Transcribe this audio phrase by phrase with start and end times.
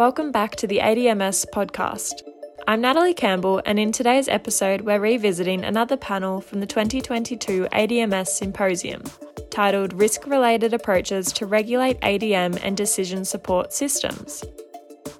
[0.00, 2.22] Welcome back to the ADMS podcast.
[2.66, 8.28] I'm Natalie Campbell, and in today's episode, we're revisiting another panel from the 2022 ADMS
[8.28, 9.02] Symposium
[9.50, 14.42] titled Risk Related Approaches to Regulate ADM and Decision Support Systems.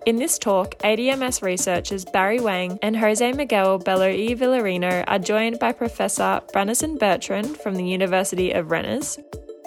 [0.07, 5.59] In this talk, ADMS researchers Barry Wang and Jose Miguel Bello y Villarino are joined
[5.59, 9.19] by Professor Brunessen Bertrand from the University of Rennes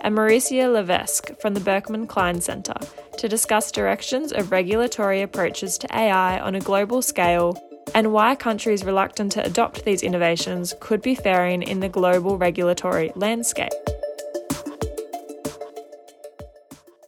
[0.02, 2.74] and Maroussia Levesque from the Berkman Klein Center
[3.18, 7.58] to discuss directions of regulatory approaches to AI on a global scale
[7.96, 13.12] and why countries reluctant to adopt these innovations could be faring in the global regulatory
[13.16, 13.72] landscape.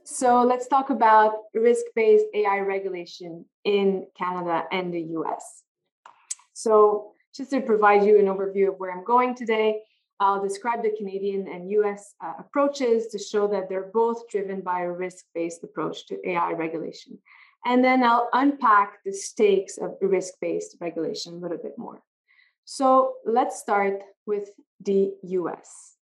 [0.04, 5.64] So let's talk about risk based AI regulation in Canada and the US.
[6.54, 9.82] So, just to provide you an overview of where I'm going today,
[10.20, 14.82] I'll describe the Canadian and US uh, approaches to show that they're both driven by
[14.82, 17.20] a risk based approach to AI regulation.
[17.66, 22.02] And then I'll unpack the stakes of risk based regulation a little bit more.
[22.64, 24.50] So let's start with
[24.80, 25.96] the US.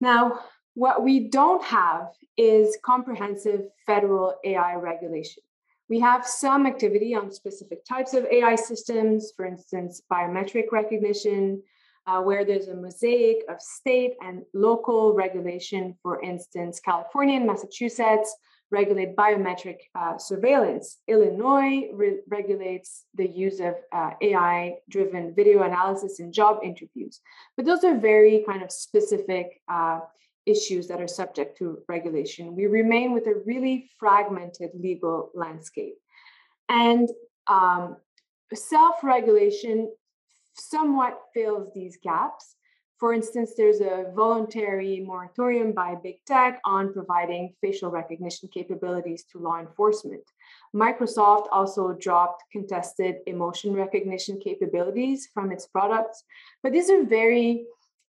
[0.00, 0.40] Now,
[0.74, 5.42] what we don't have is comprehensive federal AI regulation.
[5.88, 11.62] We have some activity on specific types of AI systems, for instance, biometric recognition,
[12.06, 15.96] uh, where there's a mosaic of state and local regulation.
[16.02, 18.36] For instance, California and Massachusetts
[18.70, 20.98] regulate biometric uh, surveillance.
[21.06, 27.20] Illinois re- regulates the use of uh, AI driven video analysis in job interviews.
[27.56, 30.00] But those are very kind of specific uh,
[30.46, 32.56] issues that are subject to regulation.
[32.56, 35.94] We remain with a really fragmented legal landscape.
[36.68, 37.08] And
[37.46, 37.96] um,
[38.52, 39.90] self regulation
[40.54, 42.56] somewhat fills these gaps.
[42.98, 49.38] For instance, there's a voluntary moratorium by big tech on providing facial recognition capabilities to
[49.38, 50.22] law enforcement.
[50.74, 56.24] Microsoft also dropped contested emotion recognition capabilities from its products.
[56.62, 57.66] But these are very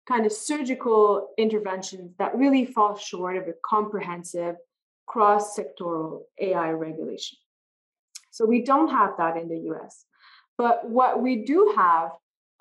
[0.07, 4.56] kind of surgical interventions that really fall short of a comprehensive
[5.06, 7.38] cross sectoral AI regulation.
[8.31, 10.06] So we don't have that in the US.
[10.57, 12.12] But what we do have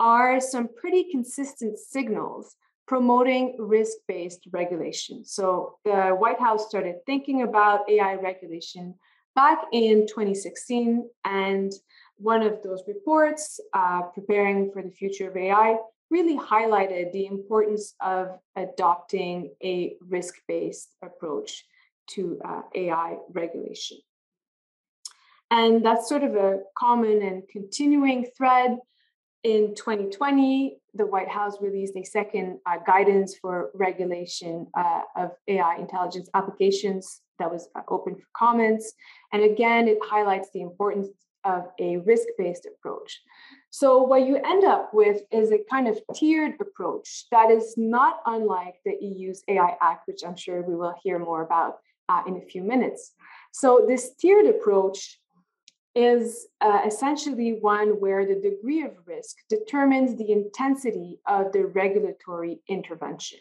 [0.00, 2.56] are some pretty consistent signals
[2.88, 5.24] promoting risk based regulation.
[5.24, 8.96] So the White House started thinking about AI regulation
[9.36, 11.08] back in 2016.
[11.24, 11.72] And
[12.16, 15.76] one of those reports, uh, Preparing for the Future of AI,
[16.10, 21.64] really highlighted the importance of adopting a risk based approach
[22.08, 23.98] to uh, AI regulation.
[25.50, 28.78] And that's sort of a common and continuing thread
[29.42, 35.76] in 2020, the White House released a second uh, guidance for regulation uh, of AI
[35.76, 38.92] intelligence applications that was uh, open for comments.
[39.32, 41.08] And again, it highlights the importance
[41.44, 43.20] of a risk based approach.
[43.70, 48.20] So, what you end up with is a kind of tiered approach that is not
[48.26, 51.78] unlike the EU's AI Act, which I'm sure we will hear more about
[52.08, 53.12] uh, in a few minutes.
[53.52, 55.19] So, this tiered approach
[55.94, 62.60] is uh, essentially one where the degree of risk determines the intensity of the regulatory
[62.68, 63.38] intervention.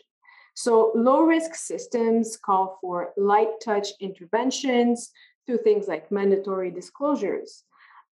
[0.56, 5.12] So, low risk systems call for light touch interventions
[5.46, 7.64] through things like mandatory disclosures.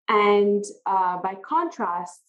[0.07, 2.21] And uh, by contrast,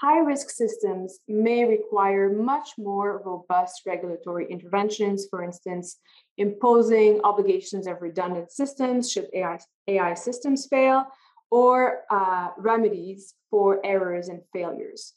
[0.00, 5.98] high risk systems may require much more robust regulatory interventions, for instance,
[6.36, 9.58] imposing obligations of redundant systems should AI,
[9.88, 11.06] AI systems fail,
[11.50, 15.14] or uh, remedies for errors and failures.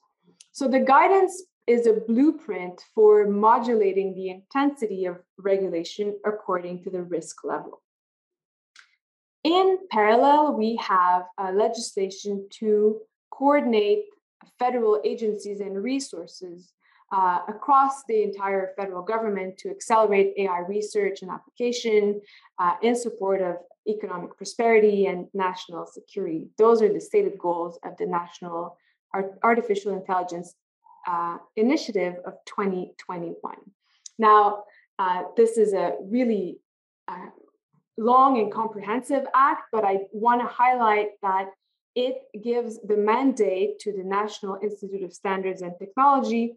[0.51, 7.03] So the guidance is a blueprint for modulating the intensity of regulation according to the
[7.03, 7.81] risk level.
[9.44, 13.00] In parallel, we have uh, legislation to
[13.31, 14.06] coordinate
[14.57, 16.73] federal agencies and resources
[17.11, 22.22] uh, across the entire federal government to accelerate AI research and application
[22.59, 23.56] uh, in support of
[23.88, 26.47] economic prosperity and national security.
[26.57, 28.77] Those are the stated goals of the National
[29.13, 30.53] Art- Artificial Intelligence
[31.07, 33.56] uh, Initiative of 2021.
[34.19, 34.63] Now,
[35.00, 36.59] uh, this is a really
[37.07, 37.30] uh,
[37.97, 41.47] long and comprehensive act, but I want to highlight that
[41.95, 46.56] it gives the mandate to the National Institute of Standards and Technology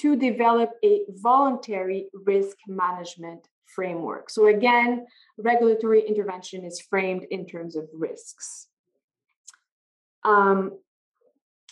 [0.00, 4.30] to develop a voluntary risk management framework.
[4.30, 5.06] So, again,
[5.38, 8.68] regulatory intervention is framed in terms of risks.
[10.24, 10.78] Um,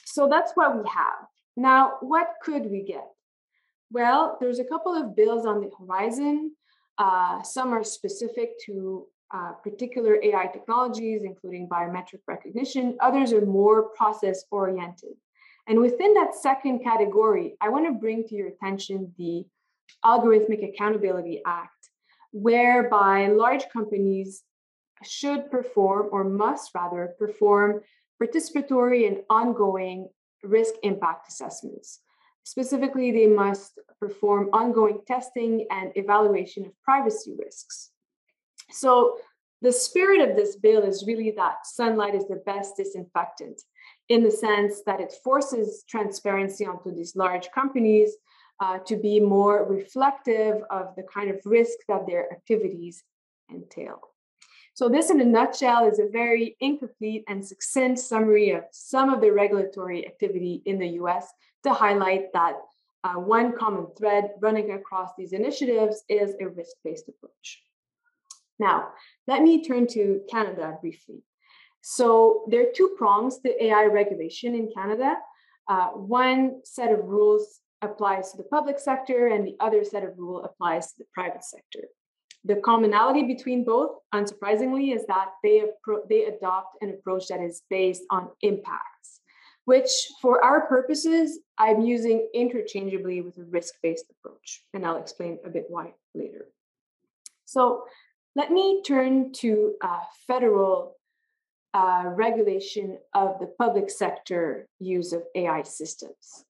[0.04, 1.26] so, that's what we have.
[1.56, 3.06] Now, what could we get?
[3.90, 6.52] Well, there's a couple of bills on the horizon.
[6.96, 12.96] Uh, some are specific to uh, particular AI technologies, including biometric recognition.
[13.00, 15.14] Others are more process oriented.
[15.68, 19.44] And within that second category, I want to bring to your attention the
[20.04, 21.90] Algorithmic Accountability Act,
[22.32, 24.42] whereby large companies
[25.02, 27.82] should perform or must rather perform
[28.22, 30.08] participatory and ongoing
[30.42, 32.00] risk impact assessments.
[32.44, 37.89] Specifically, they must perform ongoing testing and evaluation of privacy risks.
[38.72, 39.18] So,
[39.62, 43.60] the spirit of this bill is really that sunlight is the best disinfectant
[44.08, 48.16] in the sense that it forces transparency onto these large companies
[48.60, 53.04] uh, to be more reflective of the kind of risk that their activities
[53.50, 54.00] entail.
[54.74, 59.20] So, this in a nutshell is a very incomplete and succinct summary of some of
[59.20, 61.26] the regulatory activity in the US
[61.64, 62.54] to highlight that
[63.04, 67.62] uh, one common thread running across these initiatives is a risk based approach.
[68.60, 68.90] Now,
[69.26, 71.24] let me turn to Canada briefly.
[71.80, 75.16] So, there are two prongs to AI regulation in Canada.
[75.66, 80.18] Uh, one set of rules applies to the public sector, and the other set of
[80.18, 81.88] rule applies to the private sector.
[82.44, 87.62] The commonality between both, unsurprisingly, is that they, appro- they adopt an approach that is
[87.70, 89.20] based on impacts,
[89.64, 89.90] which
[90.20, 94.64] for our purposes, I'm using interchangeably with a risk based approach.
[94.74, 96.46] And I'll explain a bit why later.
[97.46, 97.84] So
[98.36, 100.96] let me turn to uh, federal
[101.74, 106.44] uh, regulation of the public sector use of AI systems.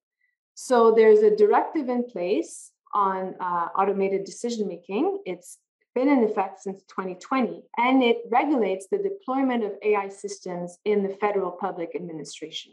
[0.55, 5.21] So there's a directive in place on uh, automated decision making.
[5.25, 5.59] It's
[5.95, 11.17] been in effect since 2020, and it regulates the deployment of AI systems in the
[11.17, 12.73] federal public administration.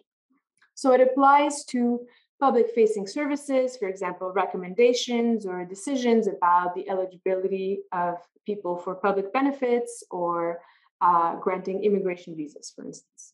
[0.75, 2.05] So it applies to
[2.39, 9.33] public facing services, for example, recommendations or decisions about the eligibility of people for public
[9.33, 10.59] benefits or
[11.01, 13.33] uh, granting immigration visas, for instance.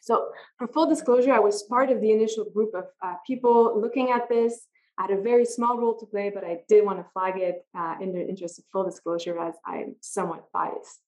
[0.00, 4.10] So, for full disclosure, I was part of the initial group of uh, people looking
[4.10, 4.66] at this
[4.98, 7.66] I had a very small role to play, but I did want to flag it
[7.76, 11.00] uh, in the interest of full disclosure as I'm somewhat biased.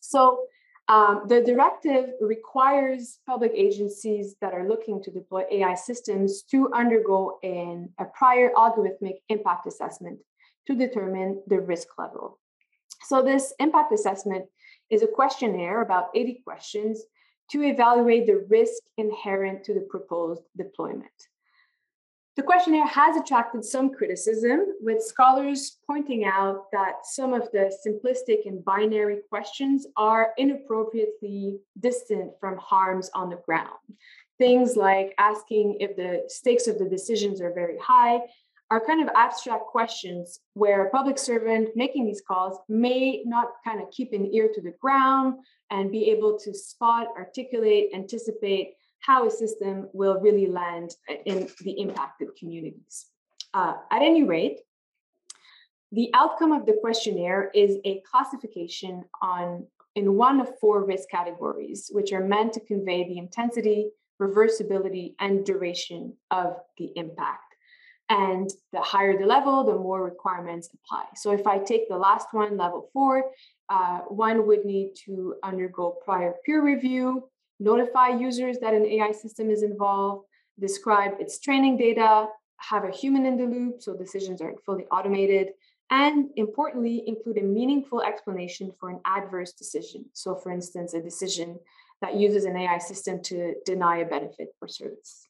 [0.00, 0.44] So
[0.90, 7.38] um, the directive requires public agencies that are looking to deploy AI systems to undergo
[7.44, 10.18] an, a prior algorithmic impact assessment
[10.66, 12.40] to determine the risk level.
[13.04, 14.46] So this impact assessment
[14.90, 17.04] is a questionnaire, about 80 questions,
[17.52, 21.06] to evaluate the risk inherent to the proposed deployment.
[22.36, 28.46] The questionnaire has attracted some criticism, with scholars pointing out that some of the simplistic
[28.46, 33.78] and binary questions are inappropriately distant from harms on the ground.
[34.38, 38.20] Things like asking if the stakes of the decisions are very high
[38.70, 43.82] are kind of abstract questions where a public servant making these calls may not kind
[43.82, 45.34] of keep an ear to the ground
[45.70, 50.94] and be able to spot, articulate, anticipate how a system will really land
[51.24, 53.06] in the impacted communities.
[53.52, 54.60] Uh, at any rate,
[55.92, 59.66] the outcome of the questionnaire is a classification on
[59.96, 63.90] in one of four risk categories, which are meant to convey the intensity,
[64.22, 67.56] reversibility, and duration of the impact.
[68.08, 71.06] And the higher the level, the more requirements apply.
[71.16, 73.32] So if I take the last one, level four,
[73.68, 77.28] uh, one would need to undergo prior peer review,
[77.60, 80.26] notify users that an AI system is involved,
[80.58, 82.26] describe its training data,
[82.56, 85.48] have a human in the loop so decisions aren't fully automated,
[85.90, 90.04] and importantly, include a meaningful explanation for an adverse decision.
[90.12, 91.58] So, for instance, a decision
[92.00, 95.26] that uses an AI system to deny a benefit or service.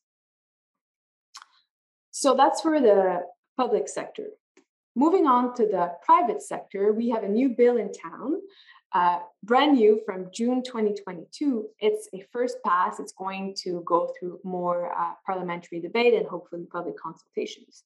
[2.10, 3.22] So, that's for the
[3.56, 4.26] public sector.
[4.94, 8.40] Moving on to the private sector, we have a new bill in town
[8.92, 11.66] uh, brand new from June 2022.
[11.78, 12.98] It's a first pass.
[12.98, 17.84] It's going to go through more uh, parliamentary debate and hopefully public consultations.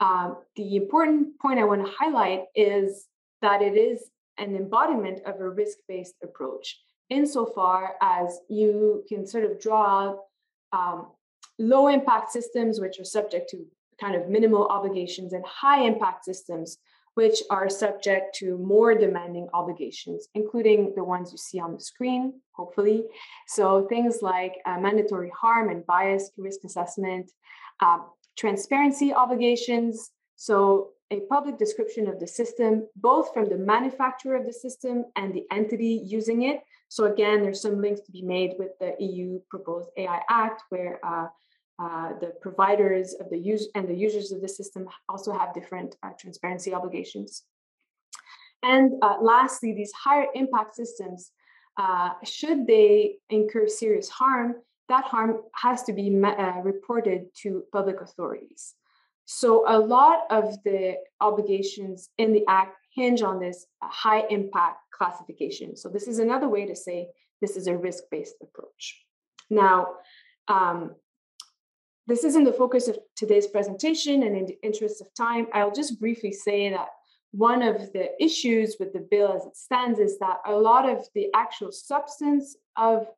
[0.00, 3.06] Um, the important point I want to highlight is
[3.40, 9.44] that it is an embodiment of a risk based approach, insofar as you can sort
[9.44, 10.16] of draw
[10.72, 11.06] um,
[11.58, 13.64] low impact systems, which are subject to
[14.00, 16.78] kind of minimal obligations, and high impact systems,
[17.14, 22.40] which are subject to more demanding obligations, including the ones you see on the screen,
[22.52, 23.04] hopefully.
[23.46, 27.30] So things like uh, mandatory harm and bias risk assessment,
[27.80, 27.98] uh,
[28.36, 30.10] transparency obligations.
[30.36, 35.32] So a public description of the system, both from the manufacturer of the system and
[35.32, 36.60] the entity using it.
[36.88, 40.98] So again, there's some links to be made with the EU proposed AI Act, where
[41.04, 41.26] uh,
[41.82, 45.96] uh, the providers of the use and the users of the system also have different
[46.02, 47.42] uh, transparency obligations.
[48.62, 51.32] And uh, lastly, these higher impact systems,
[51.76, 54.54] uh, should they incur serious harm,
[54.88, 58.74] that harm has to be uh, reported to public authorities.
[59.26, 65.76] So a lot of the obligations in the Act hinge on this high impact classification.
[65.76, 67.08] So this is another way to say
[67.40, 69.04] this is a risk based approach.
[69.50, 69.96] Now,
[70.48, 70.94] um,
[72.06, 75.98] this isn't the focus of today's presentation, and in the interest of time, I'll just
[75.98, 76.88] briefly say that
[77.32, 81.04] one of the issues with the bill as it stands is that a lot of
[81.14, 83.08] the actual substance of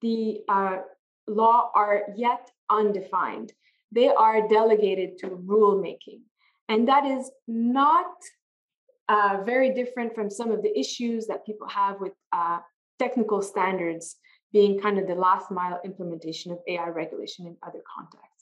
[0.00, 0.78] the uh,
[1.26, 3.52] law are yet undefined.
[3.92, 6.20] They are delegated to rulemaking.
[6.68, 8.06] And that is not
[9.08, 12.58] uh, very different from some of the issues that people have with uh,
[12.98, 14.16] technical standards
[14.52, 18.35] being kind of the last mile implementation of AI regulation in other contexts.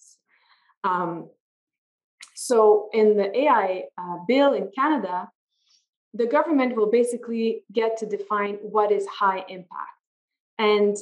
[0.84, 1.28] Um,
[2.34, 5.28] so, in the AI uh, bill in Canada,
[6.12, 9.98] the government will basically get to define what is high impact.
[10.58, 10.96] And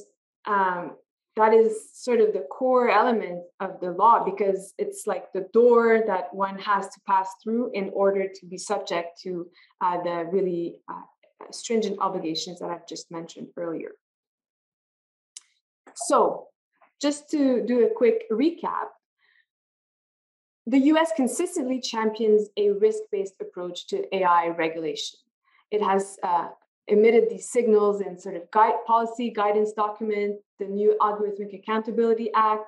[0.47, 0.93] um,
[1.37, 6.03] that is sort of the core element of the law because it's like the door
[6.07, 9.49] that one has to pass through in order to be subject to
[9.81, 11.03] uh, the really uh,
[11.51, 13.93] stringent obligations that I've just mentioned earlier.
[15.95, 16.49] So,
[17.01, 18.89] just to do a quick recap,
[20.67, 25.19] the US consistently champions a risk based approach to AI regulation.
[25.71, 26.49] It has uh,
[26.89, 30.37] emitted these signals in sort of guide, policy guidance document.
[30.59, 32.65] The new Algorithmic Accountability Act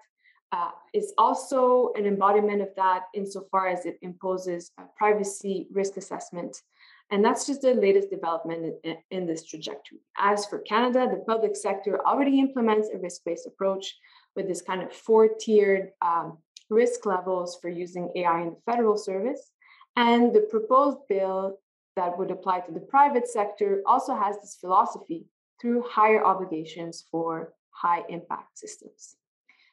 [0.53, 6.63] uh, is also an embodiment of that insofar as it imposes a privacy risk assessment.
[7.11, 9.99] And that's just the latest development in, in this trajectory.
[10.19, 13.95] As for Canada, the public sector already implements a risk based approach
[14.35, 16.39] with this kind of four tiered um,
[16.71, 19.51] risk levels for using AI in the federal service.
[19.97, 21.59] And the proposed bill
[21.97, 25.27] that would apply to the private sector also has this philosophy
[25.61, 29.17] through higher obligations for high impact systems.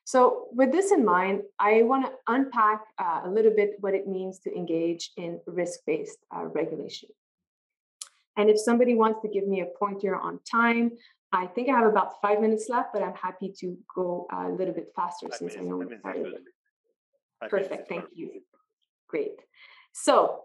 [0.04, 4.08] So, with this in mind, I want to unpack uh, a little bit what it
[4.08, 7.10] means to engage in risk based uh, regulation.
[8.38, 10.92] And if somebody wants to give me a pointer on time,
[11.32, 14.74] I think I have about five minutes left, but I'm happy to go a little
[14.74, 16.34] bit faster five since minutes, I know we're started.
[17.50, 18.42] Perfect, thank you.
[19.08, 19.34] Great.
[19.94, 20.44] So,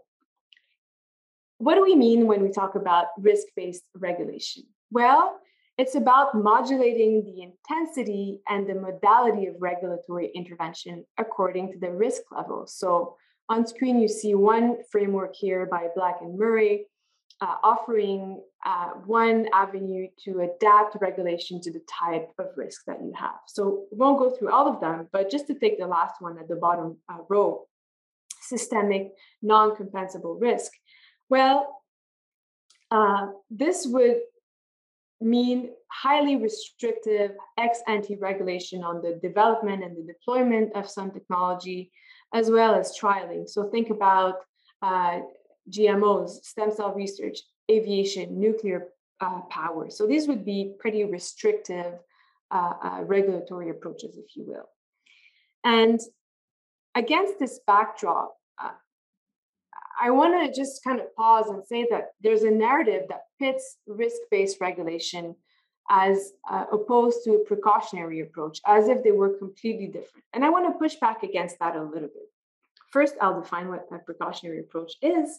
[1.59, 4.65] what do we mean when we talk about risk based regulation?
[4.91, 5.39] Well,
[5.79, 12.23] it's about modulating the intensity and the modality of regulatory intervention according to the risk
[12.33, 12.67] level.
[12.67, 13.17] So,
[13.49, 16.87] on screen, you see one framework here by Black and Murray,
[17.41, 23.13] uh, offering uh, one avenue to adapt regulation to the type of risk that you
[23.15, 23.41] have.
[23.47, 26.39] So, we won't go through all of them, but just to take the last one
[26.39, 27.67] at the bottom uh, row
[28.41, 29.13] systemic
[29.43, 30.73] non compensable risk.
[31.29, 31.83] Well,
[32.91, 34.21] uh, this would
[35.21, 41.91] mean highly restrictive ex ante regulation on the development and the deployment of some technology,
[42.35, 43.49] as well as trialing.
[43.49, 44.37] So think about
[44.83, 45.21] uh,
[45.71, 47.39] GMOs, stem cell research,
[47.71, 48.89] aviation, nuclear
[49.21, 49.91] uh, power.
[49.91, 51.95] So these would be pretty restrictive
[52.51, 54.69] uh, uh regulatory approaches, if you will.
[55.65, 56.01] And
[56.95, 58.37] against this backdrop,
[60.01, 63.79] I want to just kind of pause and say that there's a narrative that pits
[63.87, 65.35] risk based regulation
[65.89, 70.25] as uh, opposed to a precautionary approach, as if they were completely different.
[70.33, 72.29] And I want to push back against that a little bit.
[72.91, 75.39] First, I'll define what a precautionary approach is,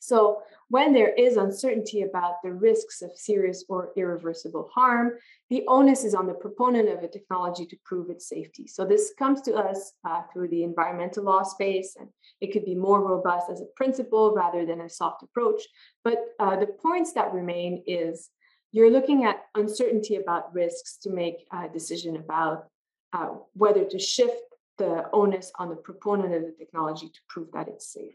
[0.00, 5.12] so, when there is uncertainty about the risks of serious or irreversible harm,
[5.48, 8.66] the onus is on the proponent of a technology to prove its safety.
[8.66, 12.08] So, this comes to us uh, through the environmental law space, and
[12.40, 15.62] it could be more robust as a principle rather than a soft approach.
[16.04, 18.30] But uh, the points that remain is
[18.70, 22.68] you're looking at uncertainty about risks to make a decision about
[23.12, 24.36] uh, whether to shift
[24.76, 28.14] the onus on the proponent of the technology to prove that it's safe.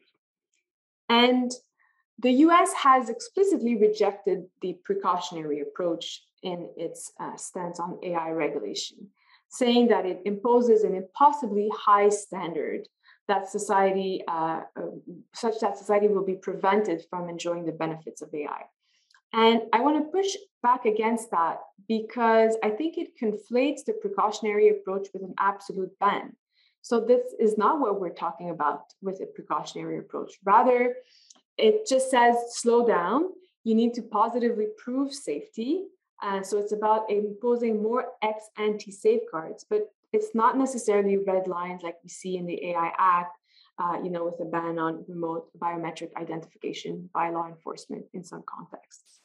[1.10, 1.52] And
[2.20, 9.10] the US has explicitly rejected the precautionary approach in its uh, stance on AI regulation,
[9.50, 12.88] saying that it imposes an impossibly high standard
[13.28, 14.82] that society, uh, uh,
[15.34, 18.64] such that society will be prevented from enjoying the benefits of AI.
[19.32, 24.70] And I want to push back against that because I think it conflates the precautionary
[24.70, 26.36] approach with an absolute ban.
[26.82, 30.34] So, this is not what we're talking about with a precautionary approach.
[30.44, 30.96] Rather,
[31.58, 33.30] it just says slow down.
[33.64, 35.86] You need to positively prove safety.
[36.22, 41.82] Uh, so it's about imposing more ex ante safeguards, but it's not necessarily red lines
[41.84, 43.38] like we see in the AI Act
[43.80, 48.44] uh, you know, with a ban on remote biometric identification by law enforcement in some
[48.46, 49.20] contexts.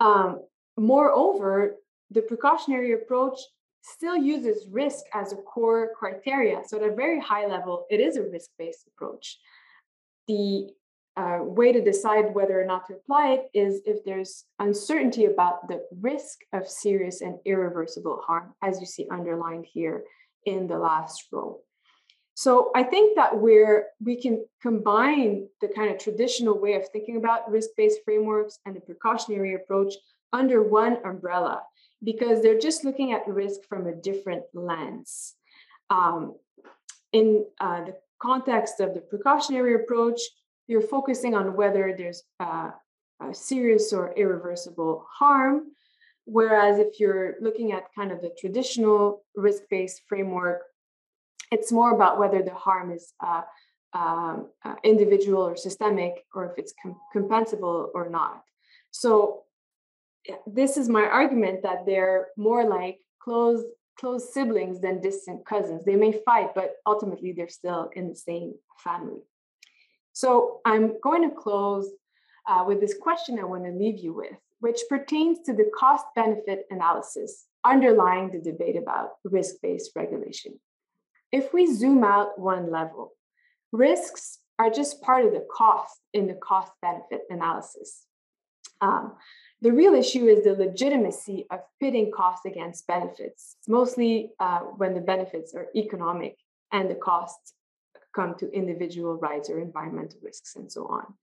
[0.00, 0.40] Um,
[0.76, 1.76] moreover,
[2.10, 3.38] the precautionary approach
[3.82, 6.62] still uses risk as a core criteria.
[6.66, 9.38] So, at a very high level, it is a risk based approach.
[10.28, 10.70] The
[11.16, 15.68] uh, way to decide whether or not to apply it is if there's uncertainty about
[15.68, 20.02] the risk of serious and irreversible harm, as you see underlined here
[20.44, 21.60] in the last row.
[22.34, 27.16] So I think that we're we can combine the kind of traditional way of thinking
[27.16, 29.94] about risk-based frameworks and the precautionary approach
[30.32, 31.62] under one umbrella
[32.02, 35.34] because they're just looking at risk from a different lens.
[35.90, 36.34] Um,
[37.12, 40.20] in uh, the context of the precautionary approach,
[40.66, 42.70] you're focusing on whether there's uh,
[43.32, 45.56] serious or irreversible harm.
[46.24, 50.62] Whereas if you're looking at kind of the traditional risk based framework,
[51.52, 53.42] it's more about whether the harm is uh,
[53.92, 58.42] um, uh, individual or systemic, or if it's com- compensable or not.
[58.90, 59.42] So,
[60.46, 63.62] this is my argument that they're more like close
[63.98, 65.84] close siblings than distant cousins.
[65.84, 69.22] They may fight, but ultimately they're still in the same family.
[70.12, 71.90] So I'm going to close
[72.46, 76.06] uh, with this question I want to leave you with, which pertains to the cost
[76.14, 80.60] benefit analysis underlying the debate about risk based regulation.
[81.32, 83.12] If we zoom out one level,
[83.72, 88.04] risks are just part of the cost in the cost benefit analysis.
[88.80, 89.14] Um,
[89.60, 95.00] the real issue is the legitimacy of pitting costs against benefits, mostly uh, when the
[95.00, 96.36] benefits are economic
[96.72, 97.54] and the costs
[98.14, 101.14] come to individual rights or environmental risks and so on.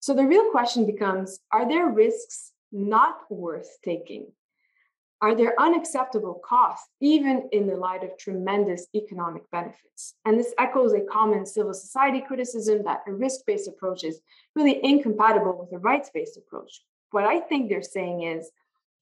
[0.00, 4.32] So the real question becomes are there risks not worth taking?
[5.22, 10.14] Are there unacceptable costs, even in the light of tremendous economic benefits?
[10.26, 14.20] And this echoes a common civil society criticism that a risk based approach is
[14.54, 16.82] really incompatible with a rights based approach.
[17.10, 18.50] What I think they're saying is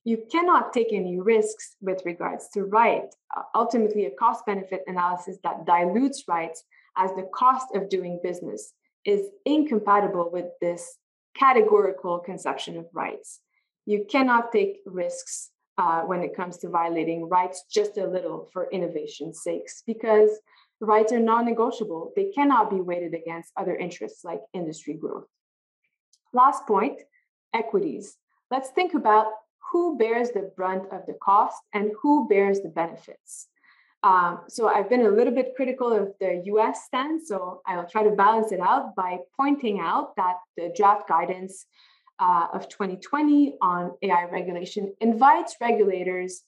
[0.05, 3.15] you cannot take any risks with regards to right.
[3.35, 6.63] Uh, ultimately, a cost benefit analysis that dilutes rights
[6.97, 8.73] as the cost of doing business
[9.05, 10.99] is incompatible with this
[11.37, 13.41] categorical conception of rights.
[13.87, 18.71] You cannot take risks uh, when it comes to violating rights just a little for
[18.71, 20.31] innovation's sakes because
[20.81, 22.13] rights are non-negotiable.
[22.15, 25.27] They cannot be weighted against other interests like industry growth.
[26.33, 27.01] Last point,
[27.55, 28.17] equities.
[28.51, 29.27] Let's think about
[29.73, 33.49] who bears the brunt of the cost and who bears the benefits.
[34.03, 38.03] Um, so I've been a little bit critical of the US stance, so I'll try
[38.03, 41.65] to balance it out by pointing out that the draft guidance
[42.21, 46.43] uh, of 2020 on AI regulation invites regulators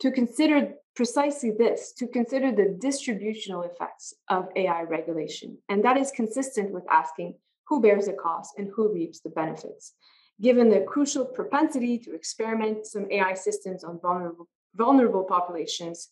[0.00, 5.58] to consider precisely this to consider the distributional effects of AI regulation.
[5.68, 7.34] And that is consistent with asking
[7.68, 9.94] who bears the cost and who reaps the benefits.
[10.40, 16.08] Given the crucial propensity to experiment some AI systems on vulnerable, vulnerable populations,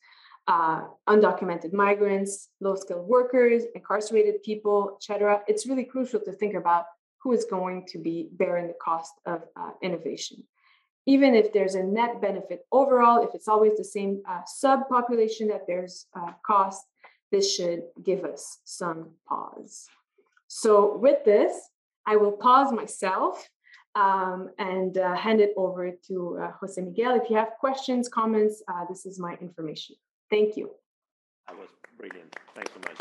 [0.47, 5.43] uh, undocumented migrants, low-skilled workers, incarcerated people, etc.
[5.47, 6.85] It's really crucial to think about
[7.23, 10.45] who is going to be bearing the cost of uh, innovation.
[11.07, 15.67] Even if there's a net benefit overall, if it's always the same uh, subpopulation that
[15.67, 16.85] bears uh, cost,
[17.31, 19.87] this should give us some pause.
[20.49, 21.53] So with this,
[22.07, 23.49] I will pause myself
[23.99, 27.21] um, and uh, hand it over to uh, Jose Miguel.
[27.21, 29.97] If you have questions, comments, uh, this is my information.
[30.31, 30.71] Thank you.
[31.47, 32.37] That was brilliant.
[32.55, 32.99] Thanks so much.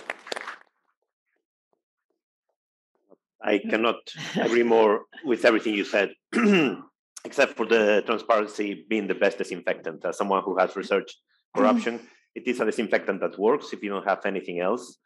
[3.43, 3.99] I cannot
[4.35, 6.09] agree more with everything you said,
[7.25, 10.03] except for the transparency being the best disinfectant.
[10.03, 11.17] As someone who has researched
[11.55, 11.99] corruption,
[12.35, 14.97] it is a disinfectant that works if you don't have anything else,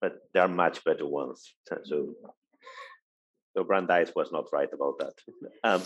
[0.00, 1.54] but there are much better ones.
[1.84, 2.14] So,
[3.58, 5.16] so Brandeis was not right about that.
[5.64, 5.82] Um,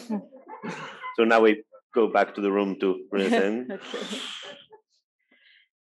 [1.16, 3.70] so now we go back to the room to present.
[3.76, 4.06] okay.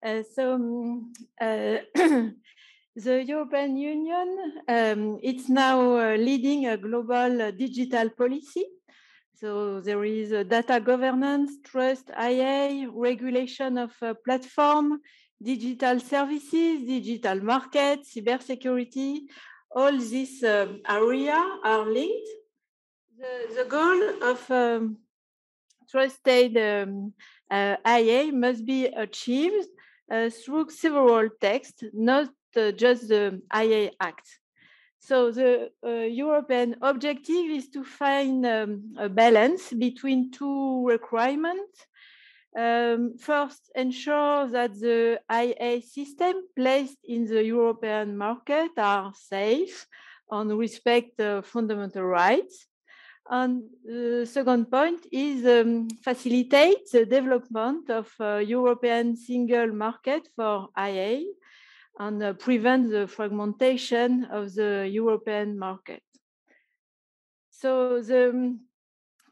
[0.03, 1.77] Uh, so um, uh,
[3.07, 4.29] the European Union,
[4.69, 8.65] um, it's now uh, leading a global digital policy.
[9.35, 13.93] So there is data governance, trust, IA, regulation of
[14.25, 15.01] platform,
[15.43, 19.27] digital services, digital markets, cybersecurity.
[19.75, 22.29] All these areas are linked.
[23.19, 24.99] The, the goal of um,
[25.91, 27.13] trusted um,
[27.51, 29.69] uh, IA must be achieved
[30.11, 34.27] uh, through several texts, not uh, just the IA Act.
[34.99, 35.91] So the uh,
[36.25, 41.87] European objective is to find um, a balance between two requirements.
[42.57, 49.87] Um, first, ensure that the IA system placed in the European market are safe
[50.31, 52.67] and respect uh, fundamental rights.
[53.29, 61.23] And the second point is um, facilitate the development of European single market for IA
[61.99, 66.03] and uh, prevent the fragmentation of the European market.
[67.51, 68.61] So the um,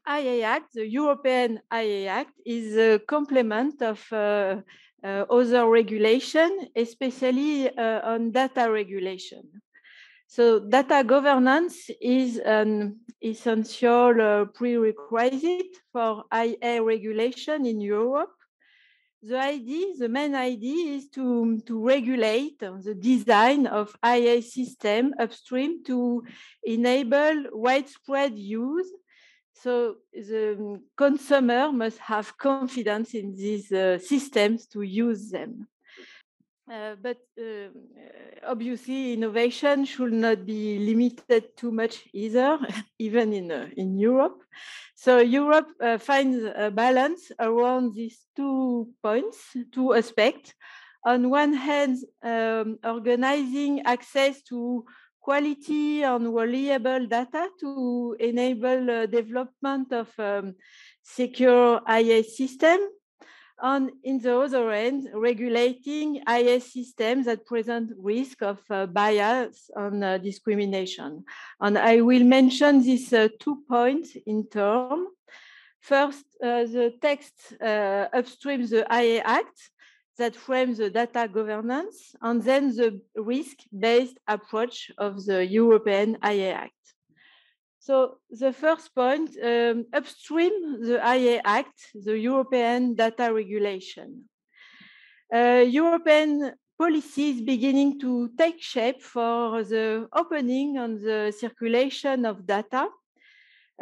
[0.07, 4.57] IA Act, the European IA Act, is a complement of uh,
[5.05, 9.43] uh, other regulation, especially uh, on data regulation.
[10.27, 18.33] So data governance is an essential uh, prerequisite for IA regulation in Europe.
[19.23, 25.85] The idea, the main idea is to, to regulate the design of IA system upstream
[25.85, 26.25] to
[26.65, 28.91] enable widespread use.
[29.63, 35.69] So the consumer must have confidence in these uh, systems to use them.
[36.69, 37.69] Uh, but uh,
[38.45, 42.59] obviously, innovation should not be limited too much either,
[42.99, 44.43] even in uh, in Europe.
[44.97, 49.39] So Europe uh, finds a balance around these two points,
[49.71, 50.55] two aspects.
[51.05, 54.87] On one hand, um, organizing access to
[55.23, 60.55] quality and reliable data to enable uh, development of um,
[61.03, 62.81] secure IA system
[63.63, 70.03] and in the other end, regulating IS systems that present risk of uh, bias and
[70.03, 71.25] uh, discrimination.
[71.61, 75.07] And I will mention these uh, two points in turn.
[75.81, 79.71] First, uh, the text uh, upstreams the IA Act
[80.19, 86.83] that frames the data governance, and then the risk-based approach of the European IA Act.
[87.79, 94.29] So the first point, um, upstream the IA Act, the European data regulation.
[95.35, 102.47] Uh, European policy is beginning to take shape for the opening and the circulation of
[102.47, 102.89] data.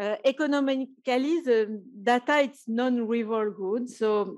[0.01, 4.37] Uh, economically, the data is non-rival good, so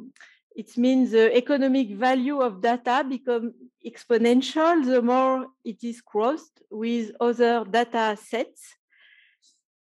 [0.55, 3.53] it means the economic value of data become
[3.87, 8.77] exponential the more it is crossed with other data sets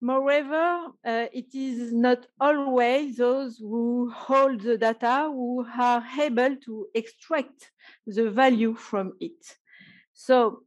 [0.00, 6.86] Moreover, uh, it is not always those who hold the data who are able to
[6.94, 7.72] extract
[8.06, 9.56] the value from it.
[10.12, 10.64] So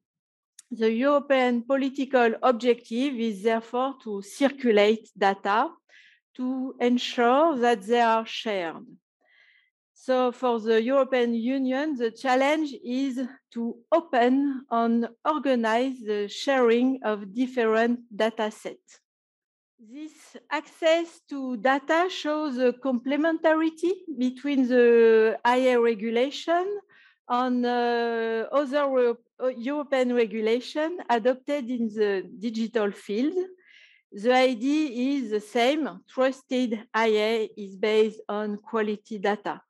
[0.71, 5.69] the European political objective is therefore to circulate data
[6.37, 8.85] to ensure that they are shared.
[10.01, 13.19] So for the European Union, the challenge is
[13.51, 19.01] to open and organize the sharing of different data sets.
[19.77, 26.79] This access to data shows a complementarity between the IA regulation
[27.27, 28.85] and uh, other
[29.43, 33.37] uh, European regulation adopted in the digital field.
[34.13, 35.89] The idea is the same.
[36.07, 39.61] Trusted IA is based on quality data.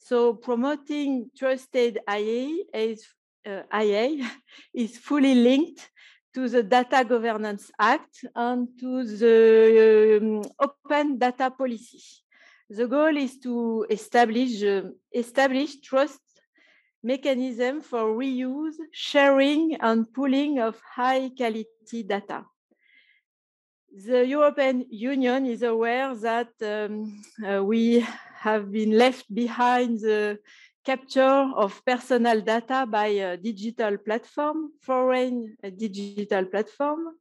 [0.00, 3.06] So promoting trusted IA is,
[3.46, 4.26] uh, IA
[4.74, 5.90] is fully linked
[6.34, 12.02] to the Data Governance Act and to the um, Open Data Policy.
[12.68, 14.82] The goal is to establish uh,
[15.12, 16.20] establish trust
[17.02, 22.44] mechanism for reuse, sharing, and pooling of high quality data.
[23.92, 28.06] The European Union is aware that um, uh, we
[28.38, 30.38] have been left behind the
[30.84, 37.16] capture of personal data by a digital platform, foreign digital platform.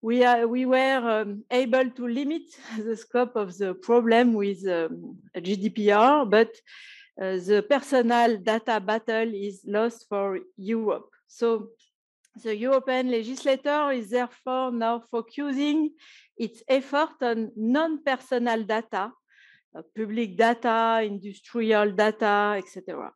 [0.00, 2.42] We, are, we were um, able to limit
[2.78, 6.50] the scope of the problem with um, GDPR, but
[7.20, 11.10] uh, the personal data battle is lost for Europe.
[11.26, 11.70] So
[12.42, 15.90] the European legislator is therefore now focusing
[16.36, 19.12] its effort on non-personal data
[19.74, 23.12] uh, public data, industrial data, etc.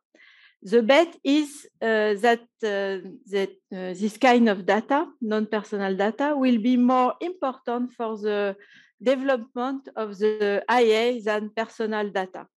[0.61, 6.59] The bet is uh, that, uh, that uh, this kind of data, non-personal data, will
[6.59, 8.55] be more important for the
[9.01, 12.47] development of the IA than personal data.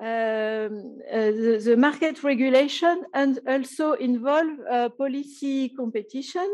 [0.00, 6.48] Um, uh, the, the, market regulation and also involve uh, policy competition,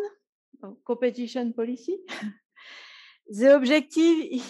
[0.87, 1.98] competition policy.
[3.28, 4.40] the objective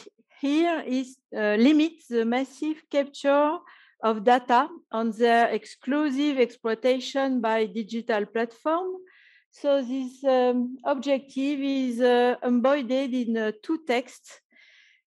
[0.40, 3.58] here is uh, limit the massive capture
[4.04, 8.86] of data on their exclusive exploitation by digital platform.
[9.50, 14.40] So this um, objective is uh, embodied in uh, two texts.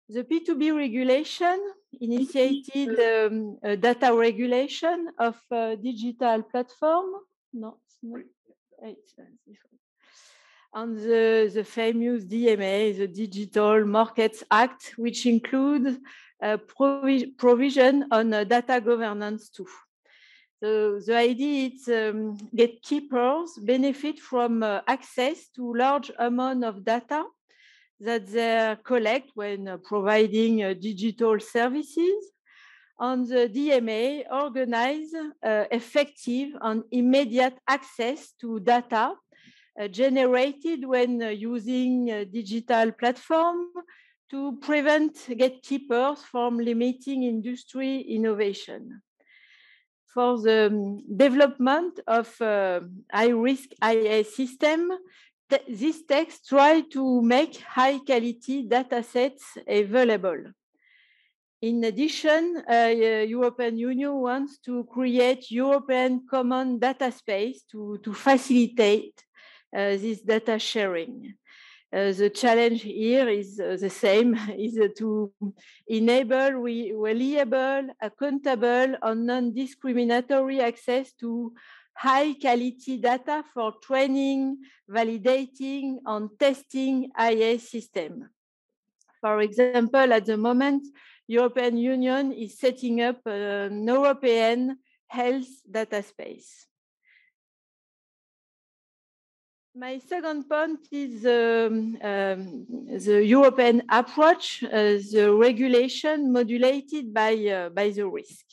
[0.08, 1.60] The P2B regulation
[2.00, 7.06] initiated um, a data regulation of uh, digital platform.
[7.54, 8.22] No, it's not.
[8.84, 9.24] It's, uh.
[10.76, 15.98] And the, the famous DMA, the Digital Markets Act, which includes
[16.42, 19.68] a provi provision on uh, data governance too.
[20.62, 27.24] So the idea is um, gatekeepers benefit from uh, access to large amount of data
[28.00, 32.32] that they collect when uh, providing uh, digital services.
[33.00, 39.16] And the DMA organize uh, effective and immediate access to data
[39.92, 43.66] generated when using digital platform
[44.32, 49.02] to prevent gatekeepers from limiting industry innovation
[50.16, 52.34] for the um, development of
[53.12, 54.90] high-risk IA system,
[55.68, 60.52] this text try to make high-quality data sets available.
[61.62, 62.94] In addition, uh,
[63.28, 69.24] European Union wants to create European common data space to, to facilitate
[69.76, 71.36] uh, this data sharing.
[71.94, 75.32] Uh, the challenge here is uh, the same, is to
[75.88, 81.54] enable re reliable, accountable, and non-discriminatory access to
[81.96, 84.58] high quality data for training,
[84.90, 88.30] validating, and testing IA system.
[89.22, 90.86] For example, at the moment,
[91.28, 94.78] European Union is setting up an European
[95.08, 96.68] health data space.
[99.78, 102.66] My second point is um, um,
[103.06, 108.46] the European approach, uh, the regulation modulated by, uh, by the risk.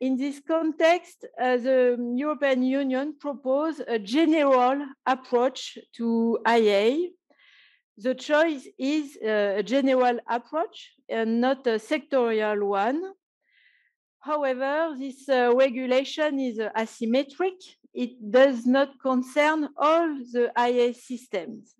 [0.00, 7.10] In this context, uh, the European Union proposed a general approach to IA.
[7.96, 13.02] The choice is uh, a general approach and not a sectorial one.
[14.18, 17.60] However, this uh, regulation is uh, asymmetric
[17.94, 21.76] it does not concern all the IA systems.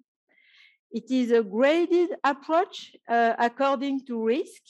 [0.92, 4.62] It is a graded approach uh, according to risk.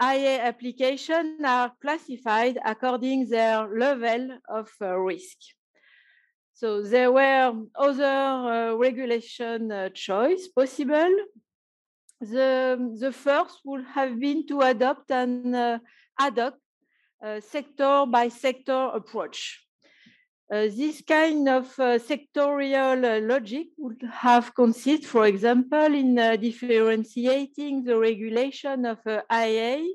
[0.00, 5.36] IA applications are classified according their level of uh, risk.
[6.54, 11.14] So there were other uh, regulation uh, choice possible.
[12.20, 15.54] The, the first would have been to adopt an
[16.18, 16.54] ad hoc
[17.40, 19.67] sector by sector approach.
[20.50, 26.36] Uh, this kind of uh, sectorial uh, logic would have consist, for example, in uh,
[26.36, 29.86] differentiating the regulation of uh, IA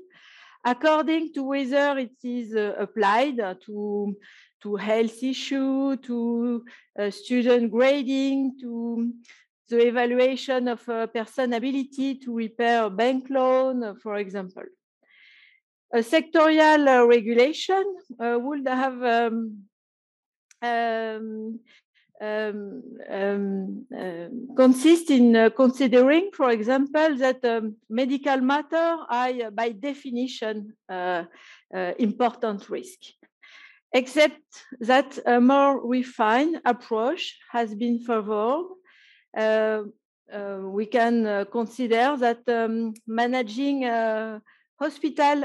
[0.64, 4.16] according to whether it is uh, applied to,
[4.62, 6.64] to health issue, to
[7.10, 9.12] student grading, to
[9.70, 14.64] the evaluation of a person ability to repair a bank loan, for example.
[15.92, 17.84] A sectorial regulation
[18.20, 19.66] would have um,
[20.64, 21.60] um,
[22.22, 29.50] um, um, um, consist in uh, considering, for example, that um, medical matter are uh,
[29.52, 31.24] by definition uh,
[31.76, 33.00] uh, important risk.
[33.92, 34.42] Except
[34.80, 38.66] that a more refined approach has been favored.
[39.38, 39.84] Uh,
[40.34, 43.84] uh, we can consider that um, managing
[44.80, 45.44] hospital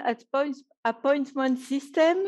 [0.84, 2.18] appointment system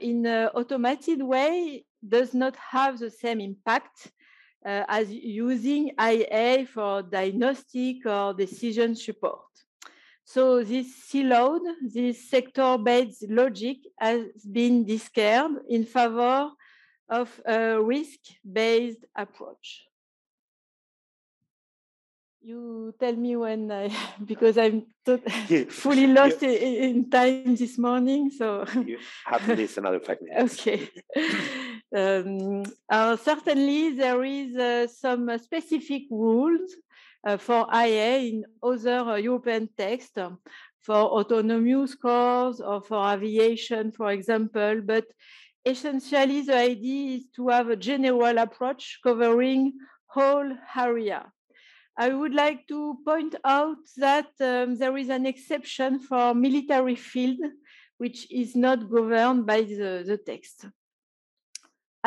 [0.00, 4.12] in an automated way does not have the same impact
[4.64, 9.40] uh, as using IA for diagnostic or decision support.
[10.24, 16.50] So this siloed, this sector-based logic has been discarded in favor
[17.08, 19.88] of a risk-based approach
[22.48, 23.90] you tell me when I,
[24.24, 24.86] because I'm
[25.68, 28.30] fully lost in, in, time this morning.
[28.30, 30.60] So you have to miss another five minutes.
[30.66, 30.90] Okay.
[31.96, 36.76] Um, uh, certainly, there is uh, some specific rules
[37.26, 40.18] uh, for IA in other uh, European texts
[40.80, 44.82] for autonomous cars or for aviation, for example.
[44.84, 45.06] But
[45.64, 49.72] essentially, the idea is to have a general approach covering
[50.06, 51.32] whole area.
[51.96, 57.40] I would like to point out that um, there is an exception for military field,
[57.96, 60.66] which is not governed by the, the text.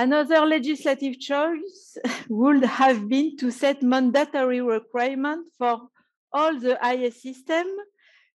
[0.02, 1.96] Another legislative choice
[2.28, 5.90] would have been to set mandatory requirement for
[6.34, 7.68] all the IS system,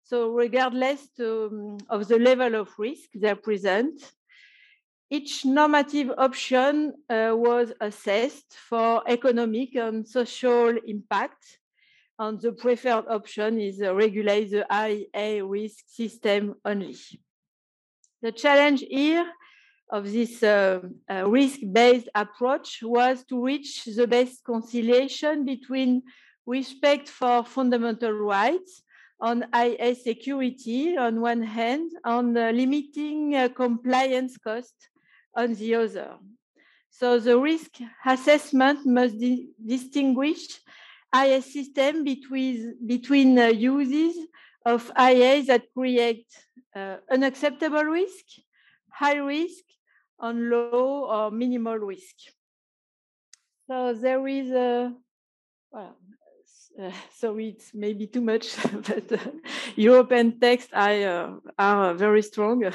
[0.03, 3.95] so regardless to, um, of the level of risk they present,
[5.09, 11.57] each normative option uh, was assessed for economic and social impact
[12.19, 16.95] and the preferred option is uh, regulate the IA risk system only.
[18.21, 19.25] The challenge here
[19.89, 26.03] of this uh, uh, risk-based approach was to reach the best conciliation between
[26.45, 28.81] respect for fundamental rights
[29.19, 34.89] on IA security on one hand, on uh, limiting uh, compliance costs
[35.35, 36.17] on the other.
[36.89, 40.61] So the risk assessment must di distinguish
[41.13, 44.15] IA system between, between uh, uses
[44.65, 46.27] of IA that create
[46.75, 48.25] uh, unacceptable risk,
[48.97, 49.63] high risk,
[50.19, 52.15] and low or minimal risk.
[53.67, 54.93] So there is a,
[55.71, 55.97] well,
[56.79, 58.55] uh, so it's maybe too much,
[58.87, 59.17] but uh,
[59.75, 62.63] European texts are, are very strong.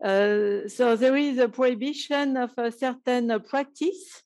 [0.00, 4.22] Uh, so there is a prohibition of a certain practice.